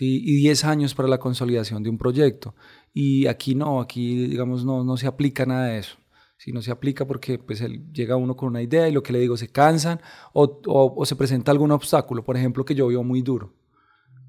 [0.00, 2.54] y 10 años para la consolidación de un proyecto.
[2.92, 5.96] Y aquí no, aquí digamos no, no se aplica nada de eso.
[6.38, 9.12] Si no se aplica porque pues él, llega uno con una idea y lo que
[9.12, 10.00] le digo se cansan
[10.32, 13.54] o, se presenta algún obstáculo, por ejemplo, que yo veo muy duro.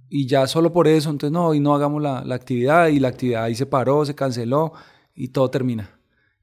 [0.10, 3.10] Y ya solo por eso, entonces no, y no hagamos la, la actividad y la
[3.10, 4.74] actividad ahí se paró, se canceló
[5.14, 6.00] y todo termina.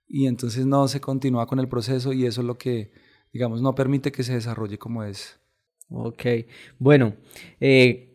[0.07, 2.93] Y entonces no se continúa con el proceso y eso es lo que,
[3.33, 5.39] digamos, no permite que se desarrolle como es.
[5.91, 6.25] Ok,
[6.79, 7.15] bueno,
[7.61, 8.15] eh,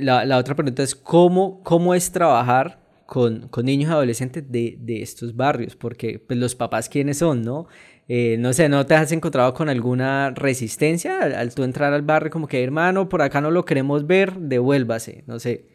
[0.00, 4.76] la, la, otra pregunta es ¿cómo, cómo es trabajar con, con niños y adolescentes de,
[4.80, 5.76] de, estos barrios?
[5.76, 7.66] Porque pues, los papás, ¿quiénes son, no?
[8.06, 12.30] Eh, no sé, ¿no te has encontrado con alguna resistencia al, tú entrar al barrio
[12.30, 15.68] como que, hermano, por acá no lo queremos ver, devuélvase, no sé?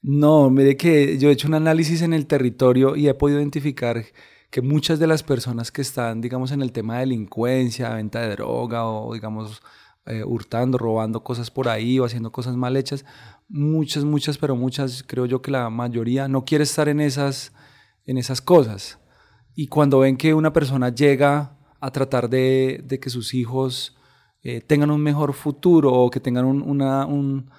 [0.00, 4.04] No, mire que yo he hecho un análisis en el territorio y he podido identificar
[4.50, 8.30] que muchas de las personas que están, digamos, en el tema de delincuencia, venta de
[8.30, 9.60] droga o, digamos,
[10.06, 13.04] eh, hurtando, robando cosas por ahí o haciendo cosas mal hechas,
[13.48, 17.52] muchas, muchas, pero muchas, creo yo que la mayoría no quiere estar en esas,
[18.06, 18.98] en esas cosas.
[19.54, 23.96] Y cuando ven que una persona llega a tratar de, que sus hijos
[24.42, 27.50] eh, tengan un mejor futuro o que tengan un,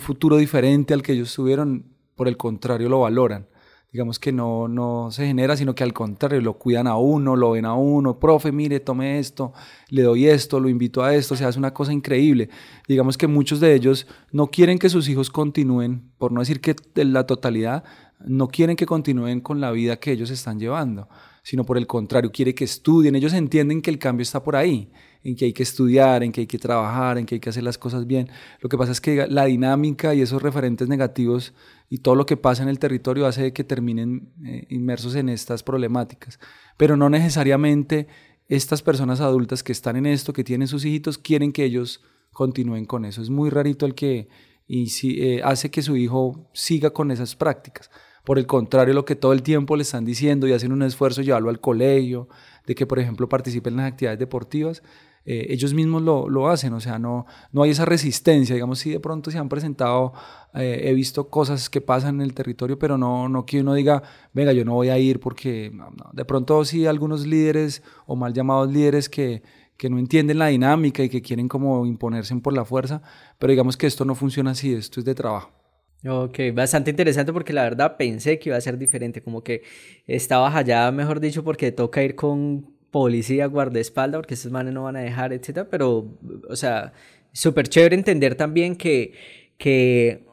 [0.00, 3.46] futuro diferente al que ellos tuvieron, por el contrario lo valoran
[3.94, 7.52] digamos que no, no se genera, sino que al contrario, lo cuidan a uno, lo
[7.52, 9.52] ven a uno, profe, mire, tome esto,
[9.88, 12.50] le doy esto, lo invito a esto, o sea, es una cosa increíble.
[12.88, 16.74] Digamos que muchos de ellos no quieren que sus hijos continúen, por no decir que
[16.96, 17.84] la totalidad,
[18.18, 21.08] no quieren que continúen con la vida que ellos están llevando,
[21.44, 24.90] sino por el contrario, quiere que estudien, ellos entienden que el cambio está por ahí
[25.22, 27.62] en que hay que estudiar, en que hay que trabajar, en que hay que hacer
[27.62, 28.28] las cosas bien.
[28.60, 31.54] Lo que pasa es que la dinámica y esos referentes negativos
[31.90, 35.62] y todo lo que pasa en el territorio hace que terminen eh, inmersos en estas
[35.62, 36.38] problemáticas.
[36.78, 38.06] Pero no necesariamente
[38.48, 42.02] estas personas adultas que están en esto, que tienen sus hijitos, quieren que ellos
[42.32, 43.20] continúen con eso.
[43.20, 44.28] Es muy rarito el que
[44.66, 47.90] y si, eh, hace que su hijo siga con esas prácticas.
[48.24, 51.22] Por el contrario, lo que todo el tiempo le están diciendo y hacen un esfuerzo
[51.22, 52.28] llevarlo al colegio,
[52.66, 54.82] de que, por ejemplo, participe en las actividades deportivas,
[55.26, 58.90] eh, ellos mismos lo, lo, hacen, o sea, no, no hay esa resistencia, digamos, si
[58.90, 60.12] de pronto se han presentado,
[60.52, 64.02] eh, he visto cosas que pasan en el territorio, pero no, no que uno diga,
[64.34, 65.72] venga, yo no voy a ir porque
[66.12, 69.42] de pronto sí algunos líderes o mal llamados líderes que,
[69.78, 73.00] que no entienden la dinámica y que quieren como imponerse por la fuerza,
[73.38, 75.63] pero digamos que esto no funciona así, esto es de trabajo.
[76.06, 79.62] Ok, bastante interesante porque la verdad pensé que iba a ser diferente, como que
[80.06, 84.96] estaba allá, mejor dicho, porque toca ir con policía, guardaespaldas, porque estos manes no van
[84.96, 86.92] a dejar, etcétera, pero, o sea,
[87.32, 89.14] súper chévere entender también que,
[89.56, 90.26] que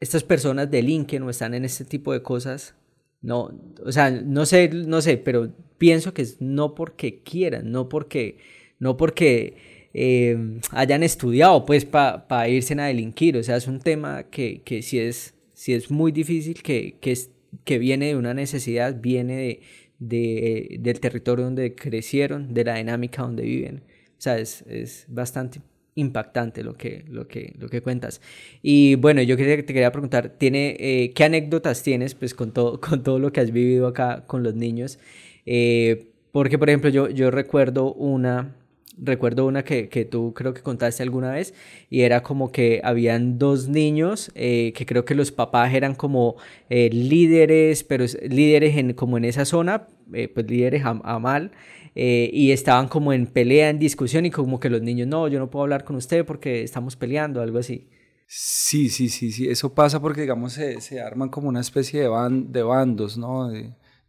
[0.00, 2.74] estas personas delinquen o están en este tipo de cosas,
[3.20, 3.52] no,
[3.84, 8.38] o sea, no sé, no sé, pero pienso que es no porque quieran, no porque,
[8.80, 14.24] no porque eh, hayan estudiado, pues, para irse a delinquir, o sea, es un tema
[14.24, 17.30] que, que sí es, sí es muy difícil, que, que, es,
[17.64, 19.60] que viene de una necesidad, viene de
[20.08, 23.82] de, del territorio donde crecieron, de la dinámica donde viven.
[24.18, 25.60] O sea, es, es bastante
[25.94, 28.20] impactante lo que, lo, que, lo que cuentas.
[28.62, 32.80] Y bueno, yo quería, te quería preguntar, ¿tiene, eh, ¿qué anécdotas tienes pues, con, todo,
[32.80, 34.98] con todo lo que has vivido acá con los niños?
[35.46, 38.56] Eh, porque, por ejemplo, yo, yo recuerdo una,
[38.98, 41.54] recuerdo una que, que, tú creo que contaste alguna vez
[41.90, 46.36] y era como que habían dos niños eh, que creo que los papás eran como
[46.68, 51.52] eh, líderes, pero líderes en, como en esa zona, eh, pues líderes a, mal,
[51.94, 55.50] y estaban como en pelea, en discusión y como que los niños, no, yo no
[55.50, 57.88] puedo hablar con usted porque estamos peleando, algo así.
[58.26, 62.08] Sí, sí, sí, sí, eso pasa porque digamos se, se arman como una especie de,
[62.48, 63.50] de bandos, ¿no?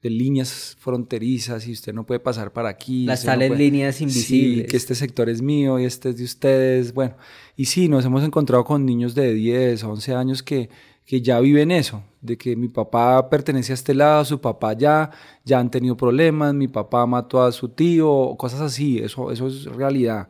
[0.03, 3.05] De líneas fronterizas y usted no puede pasar para aquí.
[3.05, 4.65] Las tales líneas invisibles.
[4.65, 6.93] Sí, que este sector es mío y este es de ustedes.
[6.93, 7.15] Bueno,
[7.55, 10.69] y sí, nos hemos encontrado con niños de 10, 11 años que,
[11.05, 15.09] que ya viven eso, de que mi papá pertenece a este lado, su papá ya,
[15.45, 19.63] ya han tenido problemas, mi papá mató a su tío, cosas así, eso, eso es
[19.63, 20.27] realidad.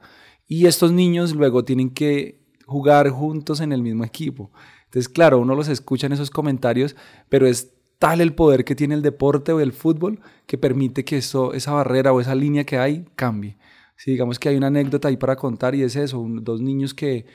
[0.47, 4.51] Y estos niños luego tienen que jugar juntos en el mismo equipo.
[4.85, 6.95] Entonces, claro, uno los escucha en esos comentarios,
[7.27, 11.15] pero es tal el poder que tiene el deporte o el fútbol que permite que
[11.15, 13.57] eso, esa barrera o esa línea que hay cambie.
[13.95, 17.25] Si digamos que hay una anécdota ahí para contar y es eso, dos niños que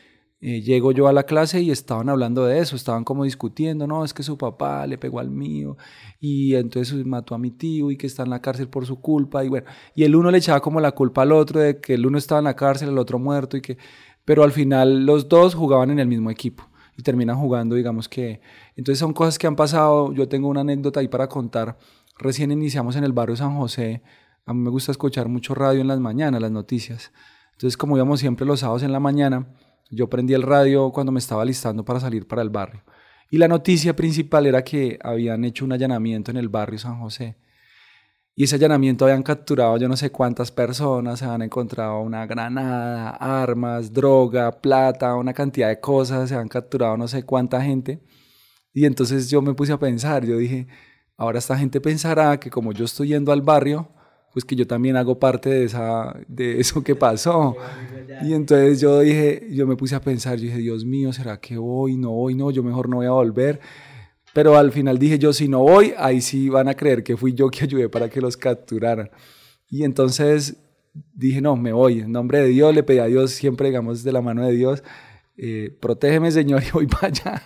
[0.43, 4.05] eh, llego yo a la clase y estaban hablando de eso, estaban como discutiendo, no,
[4.05, 5.79] es que su papá le pegó al mío
[6.21, 9.43] y entonces mató a mi tío y que está en la cárcel por su culpa
[9.47, 12.05] y bueno, y el uno le echaba como la culpa al otro de que el
[12.05, 13.79] uno estaba en la cárcel, el otro muerto y que,
[14.27, 18.41] pero al final los dos jugaban en el mismo equipo y terminan jugando, digamos que...
[18.75, 21.79] Entonces son cosas que han pasado, yo tengo una anécdota ahí para contar.
[22.19, 24.03] Recién iniciamos en el barrio San José,
[24.45, 27.13] a mí me gusta escuchar mucho radio en las mañanas, las noticias.
[27.53, 29.47] Entonces como íbamos siempre los sábados en la mañana,
[29.91, 32.83] yo prendí el radio cuando me estaba listando para salir para el barrio.
[33.31, 37.37] Y la noticia principal era que habían hecho un allanamiento en el barrio San José.
[38.39, 43.11] Y ese allanamiento habían capturado yo no sé cuántas personas, se han encontrado una granada,
[43.11, 48.01] armas, droga, plata, una cantidad de cosas, se han capturado no sé cuánta gente.
[48.73, 50.69] Y entonces yo me puse a pensar, yo dije,
[51.17, 53.89] ahora esta gente pensará que como yo estoy yendo al barrio,
[54.33, 57.57] pues que yo también hago parte de, esa, de eso que pasó.
[58.23, 61.59] Y entonces yo dije, yo me puse a pensar, yo dije, Dios mío, ¿será que
[61.59, 61.97] voy?
[61.97, 63.59] No voy, no, yo mejor no voy a volver.
[64.39, 67.35] Pero al final dije yo, si no voy, ahí sí van a creer que fui
[67.35, 69.11] yo que ayudé para que los capturaran.
[69.69, 70.59] Y entonces
[71.13, 72.03] dije, no, me voy.
[72.03, 74.85] En nombre de Dios, le pedí a Dios, siempre digamos de la mano de Dios,
[75.37, 77.43] eh, protégeme señor y voy para allá.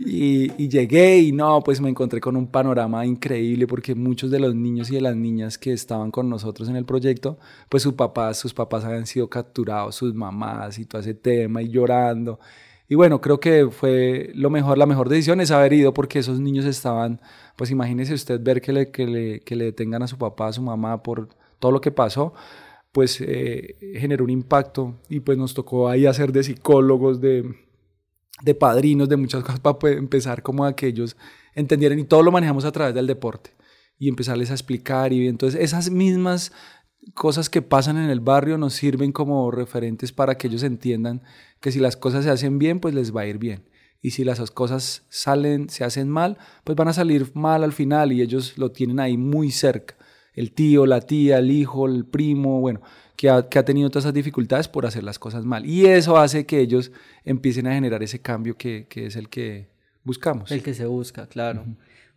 [0.00, 4.56] Y, llegué y no, pues me encontré con un panorama increíble porque muchos de los
[4.56, 8.40] niños y de las niñas que estaban con nosotros en el proyecto, pues sus papás,
[8.40, 12.40] sus papás habían sido capturados, sus mamás y todo ese tema y llorando.
[12.88, 16.40] Y bueno, creo que fue lo mejor, la mejor decisión es haber ido porque esos
[16.40, 17.20] niños estaban,
[17.56, 20.52] pues imagínese usted ver que le, que le, que le detengan a su papá, a
[20.52, 22.34] su mamá por todo lo que pasó
[22.94, 27.56] pues eh, generó un impacto y pues nos tocó ahí hacer de psicólogos, de,
[28.42, 31.16] de padrinos, de muchas cosas para pues, empezar como a que ellos
[31.56, 33.50] entendieran y todo lo manejamos a través del deporte
[33.98, 36.52] y empezarles a explicar y entonces esas mismas
[37.12, 41.22] cosas que pasan en el barrio nos sirven como referentes para que ellos entiendan
[41.60, 43.64] que si las cosas se hacen bien, pues les va a ir bien.
[44.00, 48.12] Y si las cosas salen, se hacen mal, pues van a salir mal al final
[48.12, 49.96] y ellos lo tienen ahí muy cerca
[50.34, 52.80] el tío, la tía, el hijo, el primo, bueno,
[53.16, 55.64] que ha, tenido todas esas dificultades por hacer las cosas mal.
[55.64, 56.92] Y eso hace que ellos
[57.24, 59.68] empiecen a generar ese cambio que, es el que
[60.02, 60.50] buscamos.
[60.50, 61.64] El que se busca, claro.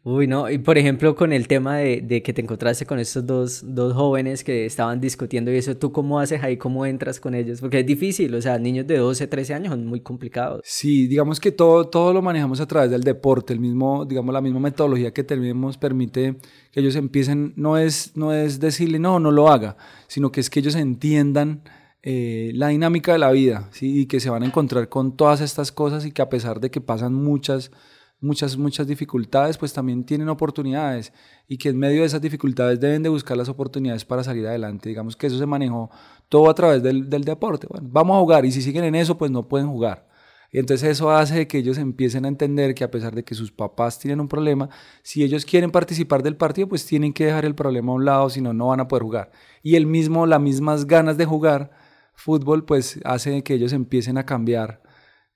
[0.09, 3.93] Uy, no, y por ejemplo con el tema de, que te encontraste con estos dos,
[3.93, 6.55] jóvenes que estaban discutiendo y eso, ¿tú cómo haces ahí?
[6.55, 7.59] ¿Cómo entras con ellos?
[7.59, 10.61] Porque es difícil, o sea, niños de 12, 13 años son muy complicados.
[10.63, 14.39] Sí, digamos que todo, todo lo manejamos a través del deporte, el mismo, digamos, la
[14.39, 16.37] misma metodología que tenemos permite
[16.71, 19.75] que ellos empiecen, no es, no es decirle, no, no lo haga,
[20.07, 21.63] sino que es que ellos entiendan
[22.01, 23.99] eh, la dinámica de la vida, ¿sí?
[23.99, 26.71] y que se van a encontrar con todas estas cosas y que a pesar de
[26.71, 27.71] que pasan muchas
[28.19, 31.13] muchas, muchas dificultades, pues también tienen oportunidades
[31.47, 34.89] y que en medio de esas dificultades deben de buscar las oportunidades para salir adelante.
[34.89, 35.89] Digamos que eso se manejó
[36.29, 37.67] todo a través del, del deporte.
[37.69, 40.07] Bueno, vamos a jugar y si siguen en eso, pues no pueden jugar.
[40.51, 43.51] Y entonces eso hace que ellos empiecen a entender que a pesar de que sus
[43.51, 44.69] papás tienen un problema,
[45.03, 48.29] si ellos quieren participar del partido, pues tienen que dejar el problema a un lado,
[48.29, 49.31] si no, no van a poder jugar.
[49.61, 51.71] Y el mismo, las mismas ganas de jugar
[52.13, 54.81] fútbol, pues hace que ellos empiecen a cambiar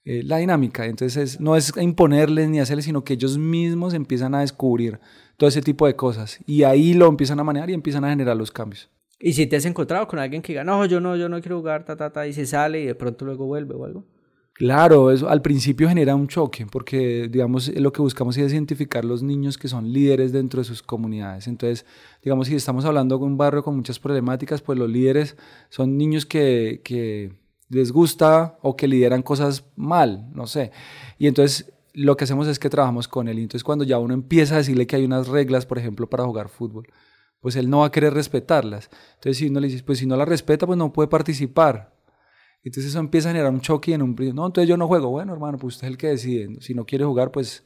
[0.04, 0.86] eh, la dinámica.
[0.86, 5.00] Entonces no es imponerles ni hacerles, sino que ellos mismos empiezan a descubrir
[5.38, 6.40] todo ese tipo de cosas.
[6.46, 8.90] Y ahí lo empiezan a manejar y empiezan a generar los cambios.
[9.20, 11.58] ¿Y si te has encontrado con alguien que diga, no, yo no, yo no quiero
[11.58, 14.04] jugar, ta, ta, ta, y se sale y de pronto luego vuelve o algo?
[14.54, 19.24] Claro, eso al principio genera un choque, porque digamos lo que buscamos es identificar los
[19.24, 21.48] niños que son líderes dentro de sus comunidades.
[21.48, 21.86] Entonces,
[22.24, 25.38] digamos, si estamos hablando de un barrio con muchas problemáticas, pues los líderes
[25.70, 27.32] son niños que, que
[27.72, 30.72] les gusta o que lideran cosas mal, no sé.
[31.18, 33.40] Y entonces lo que hacemos es que trabajamos con él.
[33.40, 36.26] Y entonces cuando ya uno empieza a decirle que hay unas reglas, por ejemplo, para
[36.26, 36.88] jugar fútbol,
[37.40, 38.90] pues él no va a querer respetarlas.
[39.16, 41.96] Entonces si uno le dice, pues si no la respeta, pues no puede participar.
[42.64, 45.10] Entonces eso empieza a generar un choque en un no, entonces yo no juego.
[45.10, 46.62] Bueno, hermano, pues usted es el que decide.
[46.62, 47.64] Si no quiere jugar, pues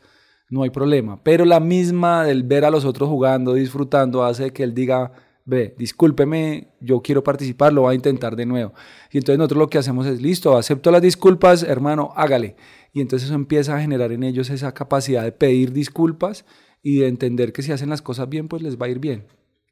[0.50, 1.22] no hay problema.
[1.24, 5.12] Pero la misma del ver a los otros jugando, disfrutando, hace que él diga,
[5.46, 8.74] ve, discúlpeme, yo quiero participar, lo voy a intentar de nuevo.
[9.12, 12.56] Y entonces nosotros lo que hacemos es, listo, acepto las disculpas, hermano, hágale.
[12.92, 16.46] Y entonces eso empieza a generar en ellos esa capacidad de pedir disculpas
[16.82, 19.28] y de entender que si hacen las cosas bien, pues les va a ir bien.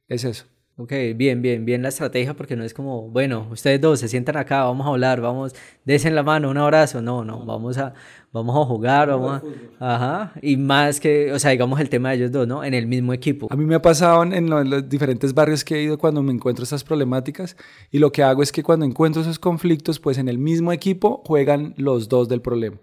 [0.07, 0.45] Es eso.
[0.75, 4.37] Ok, bien, bien, bien la estrategia porque no es como, bueno, ustedes dos se sientan
[4.37, 5.53] acá, vamos a hablar, vamos,
[5.85, 7.93] desen la mano, un abrazo, no, no, vamos a,
[8.31, 9.43] vamos a jugar, vamos
[9.79, 12.63] a, ajá, y más que, o sea, digamos el tema de ellos dos, ¿no?
[12.63, 13.49] En el mismo equipo.
[13.51, 16.63] A mí me ha pasado en, los diferentes barrios que he ido cuando me encuentro
[16.63, 17.55] estas problemáticas
[17.91, 21.21] y lo que hago es que cuando encuentro esos conflictos, pues en el mismo equipo
[21.23, 22.77] juegan los dos del problema.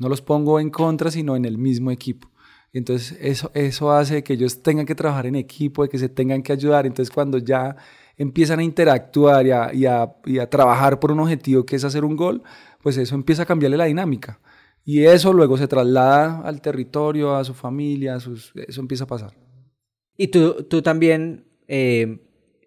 [0.00, 2.31] No los pongo en contra, sino en el mismo equipo.
[2.72, 6.42] Entonces eso, eso hace que ellos tengan que trabajar en equipo, de que se tengan
[6.42, 6.86] que ayudar.
[6.86, 7.76] Entonces cuando ya
[8.16, 12.42] empiezan a interactuar y a, trabajar por un objetivo que es hacer un gol,
[12.82, 14.40] pues eso empieza a cambiarle la dinámica.
[14.84, 19.32] Y eso luego se traslada al territorio, a su familia, sus, eso empieza a pasar.
[20.16, 22.18] Y tú, tú también eh,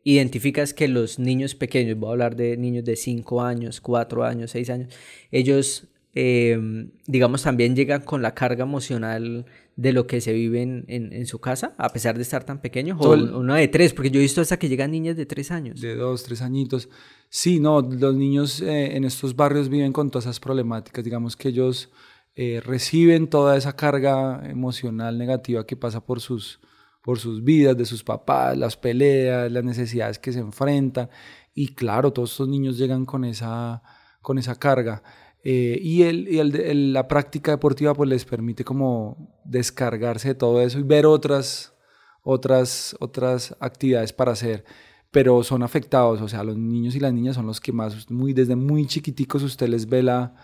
[0.03, 4.51] identificas que los niños pequeños, voy a hablar de niños de 5 años, 4 años,
[4.51, 4.93] 6 años,
[5.31, 6.57] ellos, eh,
[7.05, 11.39] digamos, también llegan con la carga emocional de lo que se vive en, en, su
[11.39, 14.39] casa, a pesar de estar tan pequeños, o uno de tres, porque yo he visto
[14.39, 15.81] hasta que llegan niñas de tres años.
[15.81, 16.87] De dos, tres añitos.
[17.29, 21.49] Sí, no, los niños eh, en estos barrios viven con todas esas problemáticas, digamos que
[21.49, 21.89] ellos
[22.35, 26.61] eh, reciben toda esa carga emocional negativa que pasa por sus,
[27.03, 31.09] por sus vidas, de sus papás, las peleas, las necesidades que se enfrentan,
[31.53, 33.83] y claro, todos estos niños llegan con esa,
[34.21, 35.03] con esa carga.
[35.47, 40.59] Eh, y el, y el, la práctica deportiva pues les permite como descargarse de todo
[40.59, 41.75] eso y ver otras,
[42.23, 44.65] otras, otras actividades para hacer.
[45.11, 48.33] Pero son afectados, o sea, los niños y las niñas son los que más, muy,
[48.33, 50.35] desde muy chiquiticos usted les ve la,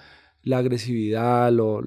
[0.43, 1.81] la agresividad, lo,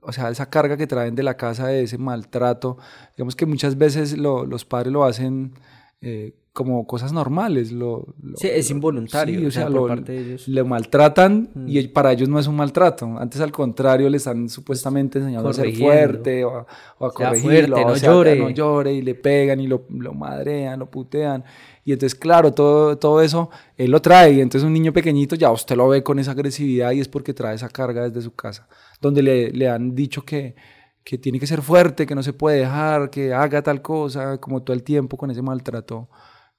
[0.00, 2.78] o sea, esa carga que traen de la casa, de ese maltrato.
[3.16, 5.54] Digamos que muchas veces los padres lo hacen
[6.00, 7.70] eh, como cosas normales.
[7.70, 9.46] Lo, sí, es involuntario.
[9.46, 10.48] o sea, por parte de ellos.
[10.48, 11.92] Le maltratan y mm.
[11.92, 13.06] para ellos no es un maltrato.
[13.18, 16.66] Antes, al contrario, le están supuestamente enseñando a ser fuerte o
[16.98, 17.76] a, corregirlo.
[17.80, 18.36] no, llore.
[18.36, 18.92] no llore.
[18.94, 21.44] Y le pegan y lo, lo madrean, lo putean.
[21.84, 24.32] Y entonces, claro, todo, todo eso él lo trae.
[24.32, 27.32] Y entonces, un niño pequeñito ya usted lo ve con esa agresividad y es porque
[27.32, 28.68] trae esa carga desde su casa,
[29.00, 30.54] donde le, le han dicho que
[31.02, 34.62] que tiene que ser fuerte, que no se puede dejar, que haga tal cosa, como
[34.62, 36.10] todo el tiempo con ese maltrato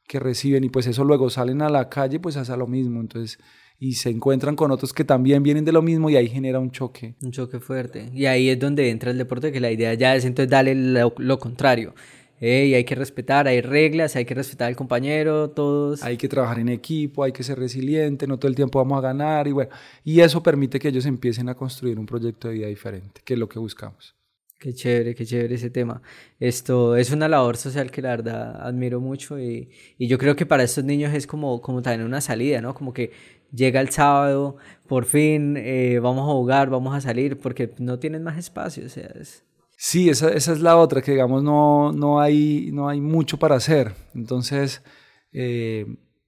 [0.07, 3.39] que reciben y pues eso luego salen a la calle pues hace lo mismo, entonces
[3.81, 6.69] y se encuentran con otros que también vienen de lo mismo y ahí genera un
[6.69, 7.15] choque.
[7.23, 8.11] Un choque fuerte.
[8.13, 11.39] Y ahí es donde entra el deporte, que la idea ya es entonces darle lo,
[11.39, 11.95] contrario.
[12.39, 12.45] y
[12.75, 16.03] hay que respetar, hay reglas, hay que respetar al compañero, todos.
[16.03, 19.01] Hay que trabajar en equipo, hay que ser resiliente, no todo el tiempo vamos a
[19.01, 19.71] ganar y bueno,
[20.03, 23.39] y eso permite que ellos empiecen a construir un proyecto de vida diferente, que es
[23.39, 24.13] lo que buscamos.
[24.61, 26.03] Qué chévere, qué chévere ese tema.
[26.39, 30.45] Esto es una labor social que la verdad admiro mucho y, y, yo creo que
[30.45, 32.75] para estos niños es como, como también una salida, ¿no?
[32.75, 33.11] Como que
[33.51, 34.57] llega el sábado,
[34.87, 38.89] por fin eh, vamos a jugar, vamos a salir, porque no tienen más espacio, o
[38.89, 39.43] sea, es...
[39.77, 43.55] Sí, esa, esa, es la otra, que digamos no, no, hay, no hay mucho para
[43.55, 43.95] hacer.
[44.13, 44.83] Entonces,
[45.31, 45.87] eh,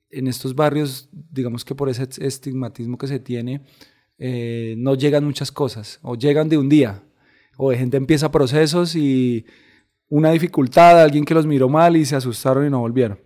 [0.09, 3.61] en estos barrios, digamos que por ese estigmatismo que se tiene,
[4.17, 7.03] eh, no llegan muchas cosas, o llegan de un día,
[7.57, 9.45] o de gente empieza procesos y
[10.09, 13.19] una dificultad, alguien que los miró mal y se asustaron y no volvieron.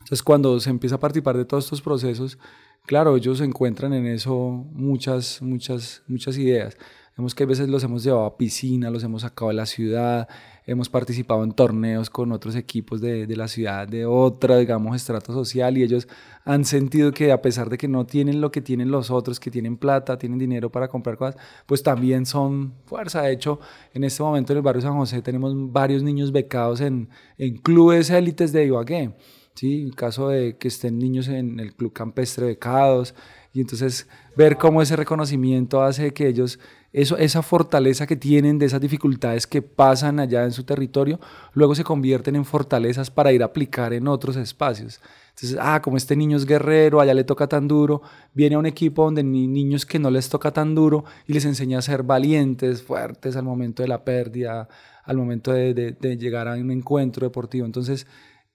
[0.00, 2.38] Entonces cuando se empieza a participar de todos estos procesos,
[2.86, 4.34] claro, ellos encuentran en eso
[4.72, 6.76] muchas, muchas, muchas ideas.
[7.16, 10.28] Vemos que a veces los hemos llevado a piscina, los hemos sacado de la ciudad,
[10.68, 15.32] hemos participado en torneos con otros equipos de, de, la ciudad, de otra, digamos, estrato
[15.32, 16.06] social, y ellos
[16.44, 19.50] han sentido que a pesar de que no tienen lo que tienen los otros, que
[19.50, 23.22] tienen plata, tienen dinero para comprar cosas, pues también son fuerza.
[23.22, 23.60] De hecho,
[23.94, 27.08] en este momento en el barrio San José tenemos varios niños becados en,
[27.38, 29.14] en clubes élites de Ibagué.
[29.54, 29.80] ¿sí?
[29.82, 33.14] En caso de que estén niños en el Club Campestre becados,
[33.52, 34.06] y entonces
[34.36, 36.60] ver cómo ese reconocimiento hace que ellos
[36.92, 41.20] esa fortaleza que tienen de esas dificultades que pasan allá en su territorio,
[41.52, 45.00] luego se convierten en fortalezas para ir a aplicar en otros espacios.
[45.30, 48.66] Entonces, ah, como este niño es guerrero, allá le toca tan duro, viene a un
[48.66, 52.82] equipo donde niños que no les toca tan duro y les enseña a ser valientes,
[52.82, 54.68] fuertes al momento de la pérdida,
[55.04, 57.66] al momento de, llegar a un encuentro deportivo.
[57.66, 58.06] Entonces,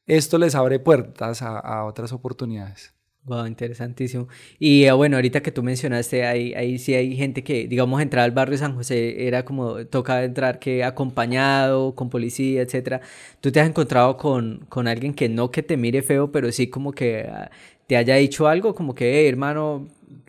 [0.06, 2.94] esto les abre puertas a otras oportunidades.
[3.26, 4.28] Wow, interesantísimo.
[4.60, 8.26] Y ah, bueno, ahorita que tú mencionaste, ahí, ahí sí hay gente que, digamos, entrar
[8.26, 13.00] al barrio San José era como, toca entrar que acompañado, con policía, etcétera.
[13.40, 16.68] ¿Tú te has encontrado con, con alguien que no que te mire feo, pero sí
[16.68, 17.50] como que ah,
[17.88, 19.88] te haya dicho algo, como que, hermano,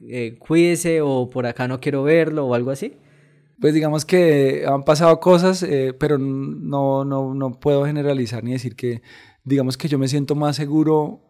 [0.09, 2.93] eh, cuídese o por acá no quiero verlo o algo así?
[3.61, 8.77] Pues digamos que han pasado cosas, eh, pero no, no, no puedo generalizar ni decir
[8.77, 9.03] que,
[9.45, 11.21] digamos que yo me siento más seguro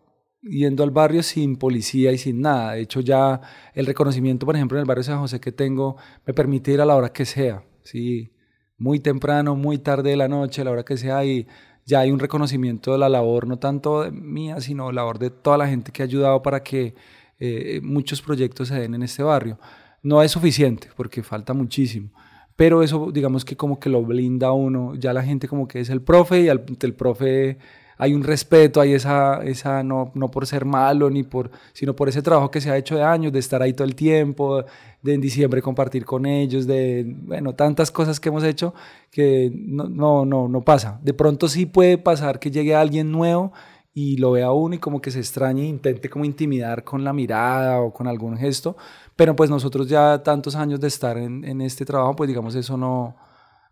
[0.44, 2.72] yendo al barrio sin policía y sin nada.
[2.72, 3.40] De hecho, ya
[3.74, 6.84] el reconocimiento, por ejemplo, en el barrio San José que tengo, me permite ir a
[6.86, 8.30] la hora que sea, ¿sí?
[8.78, 11.46] muy temprano, muy tarde de la noche, a la hora que sea, y
[11.86, 15.58] ya hay un reconocimiento de la labor, no tanto mía, sino la labor de toda
[15.58, 16.94] la gente que ha ayudado para que
[17.38, 19.58] eh, muchos proyectos se den en este barrio.
[20.02, 22.10] No es suficiente, porque falta muchísimo.
[22.56, 25.90] Pero eso, digamos que como que lo blinda uno, ya la gente como que es
[25.90, 27.58] el profe y el, el profe
[27.98, 32.08] hay un respeto, hay esa, esa no, no por ser malo, ni por, sino por
[32.08, 34.64] ese trabajo que se ha hecho de años, de estar ahí todo el tiempo,
[35.02, 38.74] de en diciembre compartir con ellos, de, bueno, tantas cosas que hemos hecho
[39.10, 40.98] que no, no, no, no pasa.
[41.02, 43.52] De pronto sí puede pasar que llegue alguien nuevo
[43.92, 47.12] y lo vea uno y como que se extrañe e intente como intimidar con la
[47.12, 48.76] mirada o con algún gesto,
[49.14, 52.76] pero pues nosotros ya tantos años de estar en, en este trabajo, pues digamos eso
[52.76, 53.14] no,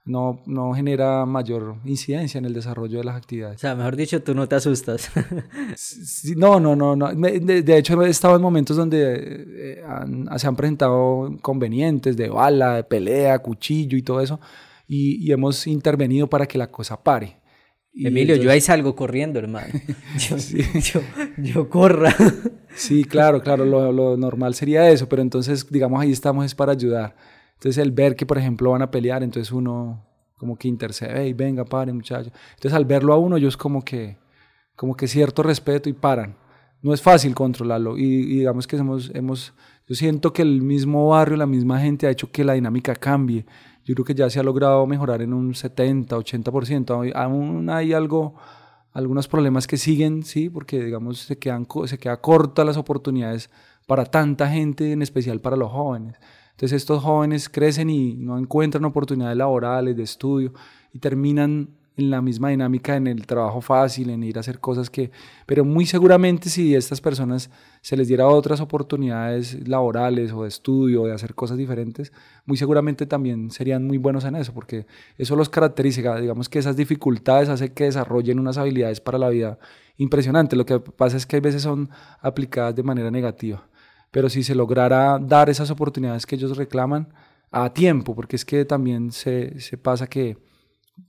[0.05, 3.57] no, no genera mayor incidencia en el desarrollo de las actividades.
[3.57, 5.11] O sea, mejor dicho, tú no te asustas.
[6.37, 7.13] no, no, no, no.
[7.13, 9.83] De, hecho, he estado en momentos donde eh,
[10.37, 14.41] se han presentado convenientes de bala, de pelea, cuchillo y todo eso,
[14.89, 17.43] y, y hemos intervenido para que la cosa pare.
[17.95, 19.69] Emilio, yo ahí salgo corriendo, hermano.
[20.19, 21.01] Yo, yo,
[21.37, 22.15] yo corra.
[22.75, 26.73] Sí, claro, claro, lo, lo, normal sería eso, pero entonces, digamos, ahí estamos es para
[26.73, 27.15] ayudar.
[27.63, 30.05] Entonces el ver que, por ejemplo, van a pelear, entonces uno
[30.37, 32.33] como que intercede, y venga, pare muchacho.
[32.57, 34.17] Entonces al verlo a uno, ellos como que,
[34.75, 36.35] como que cierto respeto y paran.
[36.83, 39.55] No es fácil controlarlo y, digamos que hemos, hemos,
[39.87, 43.47] yo siento que el mismo barrio, la misma gente ha hecho que la dinámica cambie.
[43.85, 47.13] Yo creo que ya se ha logrado mejorar en un 70, 80%.
[47.15, 48.35] Aún hay algo,
[48.93, 53.51] algunos problemas que siguen, sí, porque digamos se quedan, se queda corta las oportunidades
[53.87, 56.17] para tanta gente, en especial para los jóvenes.
[56.63, 60.53] Entonces estos jóvenes crecen y no encuentran oportunidades laborales, de estudio,
[60.93, 64.89] y terminan en la misma dinámica, en el trabajo fácil, en ir a hacer cosas
[64.89, 65.11] que...
[65.45, 67.51] Pero muy seguramente si a estas personas
[67.81, 72.13] se les diera otras oportunidades laborales o de estudio, de hacer cosas diferentes,
[72.47, 74.87] muy seguramente también serían muy buenos en eso, porque
[75.19, 79.59] eso los caracteriza, digamos que esas dificultades hacen que desarrollen unas habilidades para la vida
[79.97, 80.57] impresionantes.
[80.57, 81.91] Lo que pasa es que hay veces son
[82.21, 83.67] aplicadas de manera negativa,
[84.13, 87.13] pero si se lograra dar esas oportunidades que ellos reclaman
[87.51, 90.39] a tiempo, porque es que también se, se pasa que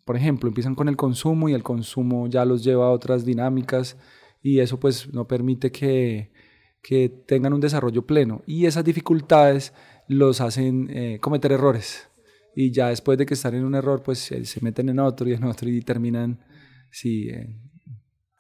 [0.06, 3.98] por ejemplo, empiezan con el consumo y el consumo ya los lleva a otras dinámicas
[4.42, 6.32] y eso pues no permite que,
[6.82, 8.44] que tengan un desarrollo pleno.
[8.46, 9.74] Y esas dificultades
[10.08, 12.10] los hacen eh, cometer errores.
[12.56, 15.34] Y ya después de que están en un error, pues se meten en otro y
[15.34, 16.40] en otro y terminan,
[16.92, 17.30] sí.
[17.30, 17.58] Eh.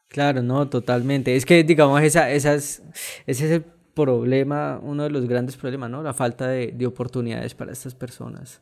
[0.08, 1.36] Claro, no, totalmente.
[1.36, 2.84] Es que, digamos, esa, esas,
[3.26, 3.62] ese es
[3.94, 6.04] problema, uno de los grandes problemas, ¿no?
[6.04, 8.62] La falta de, de oportunidades para estas personas.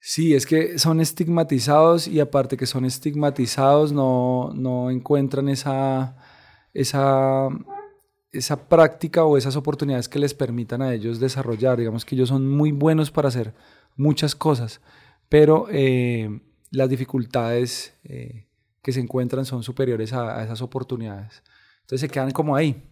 [0.00, 6.16] Sí, es que son estigmatizados y aparte que son estigmatizados no, no encuentran esa,
[6.72, 7.48] esa,
[8.30, 11.78] esa práctica o esas oportunidades que les permitan a ellos desarrollar.
[11.78, 13.54] Digamos que ellos son muy buenos para hacer
[13.96, 14.80] muchas cosas,
[15.28, 18.46] pero eh, las dificultades eh,
[18.82, 21.42] que se encuentran son superiores a, esas oportunidades.
[21.80, 22.82] Entonces se quedan como ahí,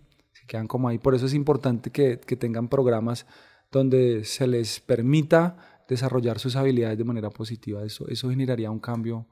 [0.47, 0.99] quedan como ahí.
[0.99, 3.27] Por eso es importante que, que tengan programas
[3.71, 5.57] donde se les permita
[5.89, 7.85] desarrollar sus habilidades de manera positiva.
[7.85, 9.27] Eso, eso generaría un cambio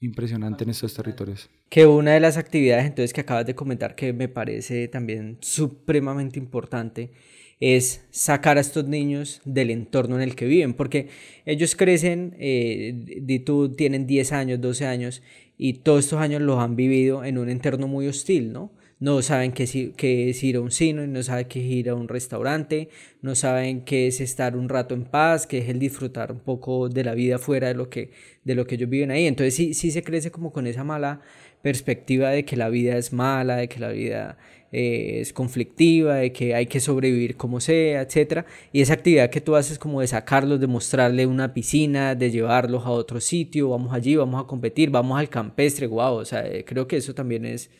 [0.00, 1.50] impresionante en estos territorios.
[1.68, 6.38] Que una de las actividades entonces que acabas de comentar que me parece también supremamente
[6.38, 7.12] importante
[7.60, 11.10] es sacar a estos niños del entorno en el que viven, porque
[11.44, 15.22] ellos crecen, eh, tú tienen 10 años, 12 años,
[15.58, 18.72] y todos estos años los han vivido en un entorno muy hostil, ¿no?
[19.00, 22.06] No saben qué es, ir a un cine, no saben qué es ir a un
[22.06, 22.90] restaurante,
[23.22, 26.90] no saben qué es estar un rato en paz, qué es el disfrutar un poco
[26.90, 28.10] de la vida fuera de lo que,
[28.44, 29.26] de lo que ellos viven ahí.
[29.26, 31.22] Entonces sí, sí se crece como con esa mala
[31.62, 34.36] perspectiva de que la vida es mala, de que la vida
[34.72, 38.44] eh, es conflictiva, de que hay que sobrevivir como sea, etc.
[38.70, 42.84] Y esa actividad que tú haces como de sacarlos, de mostrarle una piscina, de llevarlos
[42.84, 46.64] a otro sitio, vamos allí, vamos a competir, vamos al campestre, wow, o sea, eh,
[46.66, 47.70] creo que eso también es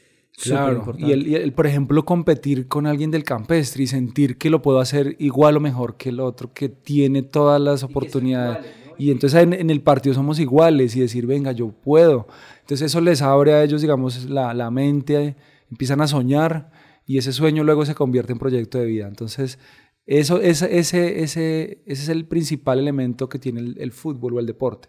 [0.42, 4.80] Claro, y el, por ejemplo, competir con alguien del campestre y sentir que lo puedo
[4.80, 8.64] hacer igual o mejor que el otro, que tiene todas las oportunidades.
[8.96, 12.26] Y entonces en, el partido somos iguales y decir, venga, yo puedo.
[12.60, 15.36] Entonces eso les abre a ellos, digamos, la, la mente,
[15.70, 16.70] empiezan a soñar
[17.06, 19.08] y ese sueño luego se convierte en proyecto de vida.
[19.08, 19.58] Entonces,
[20.06, 24.40] eso, ese, ese, ese, ese es el principal elemento que tiene el, el, fútbol o
[24.40, 24.88] el deporte,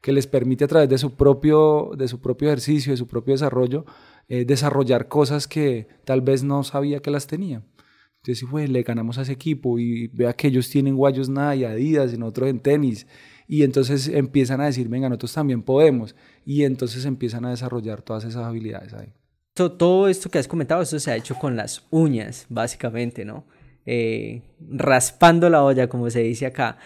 [0.00, 3.34] que les permite a través de su propio, de su propio ejercicio, de su propio
[3.34, 3.84] desarrollo,
[4.28, 7.62] eh, desarrollar cosas que tal vez no sabía que las tenía.
[8.22, 11.64] Entonces, pues, le ganamos a ese equipo y vea que ellos tienen guayos nada y
[11.64, 13.06] Adidas y nosotros en tenis.
[13.48, 16.14] Y entonces empiezan a decir, venga, nosotros también podemos.
[16.46, 19.08] Y entonces empiezan a desarrollar todas esas habilidades ahí.
[19.54, 23.44] Todo esto que has comentado, esto se ha hecho con las uñas, básicamente, ¿no?
[23.84, 26.78] Eh, raspando la olla, como se dice acá.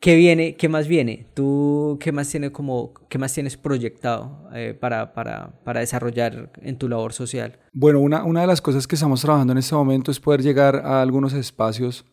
[0.00, 0.56] ¿Qué viene?
[0.56, 1.26] ¿Qué más viene?
[1.34, 6.78] ¿Tú qué más tienes como, qué más tienes proyectado eh, para, para, para, desarrollar en
[6.78, 7.58] tu labor social?
[7.74, 10.76] Bueno, una, una de las cosas que estamos trabajando en este momento es poder llegar
[10.76, 12.06] a algunos espacios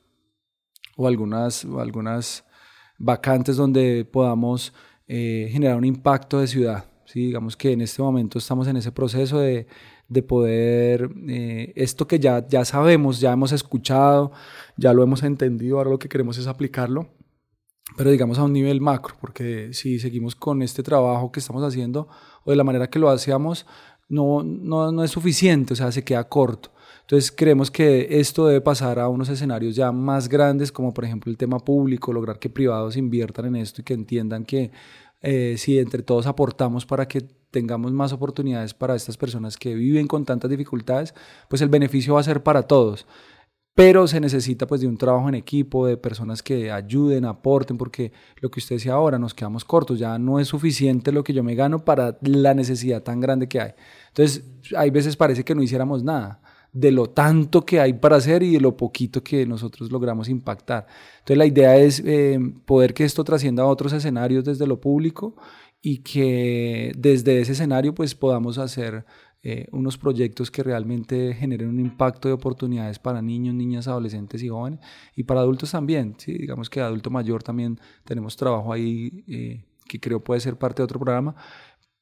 [0.97, 2.43] o algunas, algunas
[2.97, 4.73] vacantes donde podamos
[5.07, 6.83] eh, generar un impacto de ciudad.
[7.05, 7.27] ¿sí?
[7.27, 9.65] Digamos que en este momento estamos en ese proceso de,
[10.09, 14.33] de poder, eh, esto que ya, ya sabemos, ya hemos escuchado,
[14.75, 17.15] ya lo hemos entendido, ahora lo que queremos es aplicarlo
[17.95, 22.07] pero digamos a un nivel macro, porque si seguimos con este trabajo que estamos haciendo
[22.43, 23.65] o de la manera que lo hacíamos,
[24.09, 26.71] no, no, no es suficiente, o sea, se queda corto.
[27.01, 31.31] Entonces creemos que esto debe pasar a unos escenarios ya más grandes, como por ejemplo
[31.31, 34.71] el tema público, lograr que privados inviertan en esto y que entiendan que
[35.21, 40.05] eh, si entre todos aportamos para que tengamos más oportunidades para estas personas que viven
[40.05, 41.13] con tantas dificultades,
[41.49, 43.07] pues el beneficio va a ser para todos
[43.77, 48.11] pero se necesita pues de un trabajo en equipo, de personas que ayuden, aporten, porque
[48.41, 51.43] lo que usted decía ahora, nos quedamos cortos, ya no es suficiente lo que yo
[51.43, 53.73] me gano para la necesidad tan grande que hay.
[54.07, 54.43] Entonces,
[54.75, 56.41] hay veces parece que no hiciéramos nada
[56.73, 60.87] de lo tanto que hay para hacer y de lo poquito que nosotros logramos impactar.
[61.19, 65.35] Entonces, la idea es eh, poder que esto trascienda a otros escenarios desde lo público
[65.83, 69.05] y que desde ese escenario pues podamos hacer
[69.43, 74.49] eh, unos proyectos que realmente generen un impacto de oportunidades para niños, niñas, adolescentes y
[74.49, 74.79] jóvenes
[75.15, 76.15] y para adultos también.
[76.25, 80.85] Digamos que adulto mayor también tenemos trabajo ahí eh, que creo puede ser parte de
[80.85, 81.35] otro programa,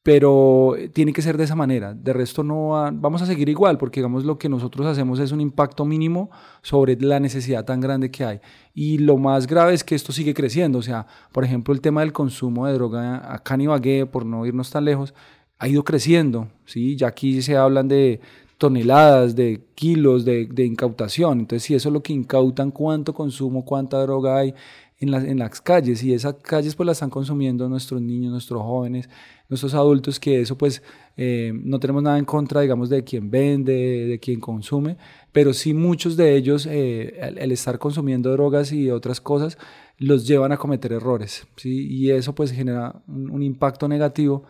[0.05, 1.95] pero tiene que ser de esa manera.
[1.95, 5.41] De resto no vamos a seguir igual, porque digamos lo que nosotros hacemos es un
[5.41, 6.29] impacto mínimo
[6.61, 8.39] sobre la necesidad tan grande que hay.
[8.75, 10.77] Y lo más grave es que esto sigue creciendo.
[10.77, 14.69] O sea, por ejemplo, el tema del consumo de droga acá en por no irnos
[14.69, 15.15] tan lejos,
[15.57, 16.95] ha ido creciendo, ¿sí?
[16.95, 18.19] Ya aquí se hablan de
[18.57, 21.39] toneladas, de kilos de, incautación.
[21.41, 24.53] Entonces, si eso es lo que incautan, cuánto consumo, cuánta droga hay
[24.99, 29.09] en, las calles, y esas calles pues las están consumiendo nuestros niños, nuestros jóvenes,
[29.49, 30.81] nuestros adultos, que eso pues
[31.17, 33.73] eh, no tenemos nada en contra, digamos, de quien vende,
[34.07, 34.97] de quien consume,
[35.33, 39.57] pero sí muchos de ellos, eh, el, estar consumiendo drogas y otras cosas,
[39.97, 41.87] los llevan a cometer errores, ¿sí?
[41.89, 44.45] Y eso pues genera un impacto negativo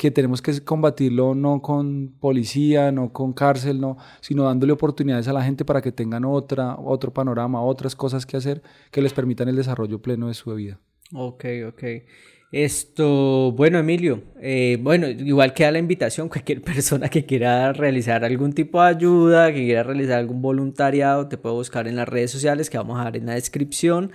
[0.00, 5.34] que tenemos que combatirlo no con policía, no con cárcel, no, sino dándole oportunidades a
[5.34, 9.48] la gente para que tengan otra, otro panorama, otras cosas que hacer que les permitan
[9.50, 10.80] el desarrollo pleno de su vida.
[11.12, 11.84] Ok, ok.
[12.50, 18.54] Esto, bueno, Emilio, eh, bueno, igual queda la invitación, cualquier persona que quiera realizar algún
[18.54, 22.70] tipo de ayuda, que quiera realizar algún voluntariado, te puede buscar en las redes sociales
[22.70, 24.12] que vamos a dar en la descripción.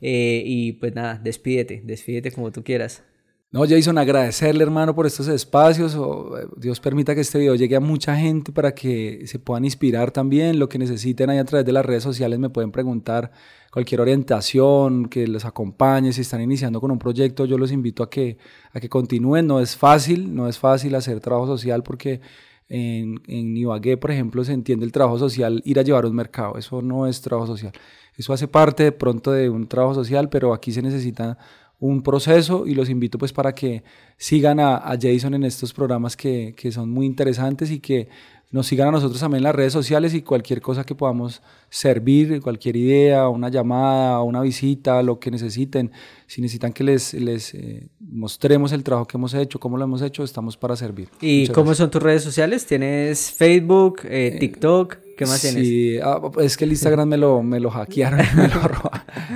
[0.00, 3.04] Eh, y pues nada, despídete, despídete como tú quieras.
[3.52, 5.94] No, Jason, agradecerle, hermano, por estos espacios.
[5.94, 10.10] Eh, Dios permita que este video llegue a mucha gente para que se puedan inspirar
[10.10, 10.58] también.
[10.58, 13.30] Lo que necesiten ahí a través de las redes sociales me pueden preguntar
[13.70, 16.12] cualquier orientación, que les acompañe.
[16.12, 18.36] Si están iniciando con un proyecto, yo los invito a que,
[18.72, 19.46] a que continúen.
[19.46, 22.20] No es fácil, no es fácil hacer trabajo social porque
[22.68, 26.58] en, en Ibagué, por ejemplo, se entiende el trabajo social ir a llevar un mercado.
[26.58, 27.72] Eso no es trabajo social.
[28.16, 31.38] Eso hace parte de pronto de un trabajo social, pero aquí se necesita
[31.78, 33.82] un proceso y los invito pues para que
[34.16, 38.08] sigan a, Jason en estos programas que, que, son muy interesantes y que
[38.50, 42.40] nos sigan a nosotros también en las redes sociales y cualquier cosa que podamos servir,
[42.40, 45.90] cualquier idea, una llamada, una visita, lo que necesiten.
[46.26, 50.02] Si necesitan que les, les eh, mostremos el trabajo que hemos hecho, cómo lo hemos
[50.02, 51.08] hecho, estamos para servir.
[51.20, 52.66] ¿Y cómo son tus redes sociales?
[52.66, 54.96] ¿Tienes Facebook, eh, eh, TikTok?
[55.16, 55.66] ¿Qué más tienes?
[55.66, 58.60] Sí, ah, es que el Instagram me lo, me lo hackearon, me lo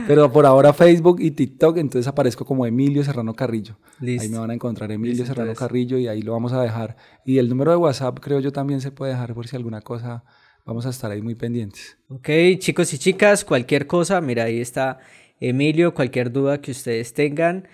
[0.09, 3.76] Pero por ahora Facebook y TikTok, entonces aparezco como Emilio Serrano Carrillo.
[4.01, 6.97] Ahí me van a encontrar Emilio Serrano Carrillo y ahí lo vamos a dejar.
[7.24, 10.24] Y el número de WhatsApp creo yo también se puede dejar por si alguna cosa
[10.66, 11.99] vamos a estar ahí muy pendientes.
[12.09, 12.28] Ok,
[12.59, 14.99] chicos y chicas, cualquier cosa, mira, ahí está
[15.41, 17.66] Emilio, cualquier duda que ustedes tengan,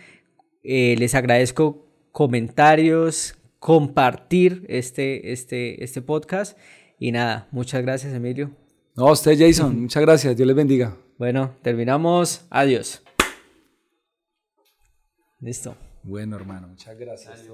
[0.63, 6.57] eh, les agradezco comentarios, compartir este, este, este podcast
[6.99, 8.53] y nada, muchas gracias Emilio.
[8.95, 10.97] No, a usted Jason, muchas gracias, Dios les bendiga.
[11.19, 13.03] Bueno, terminamos, adiós.
[15.41, 15.77] Listo.
[16.05, 17.45] Bueno hermano, muchas gracias.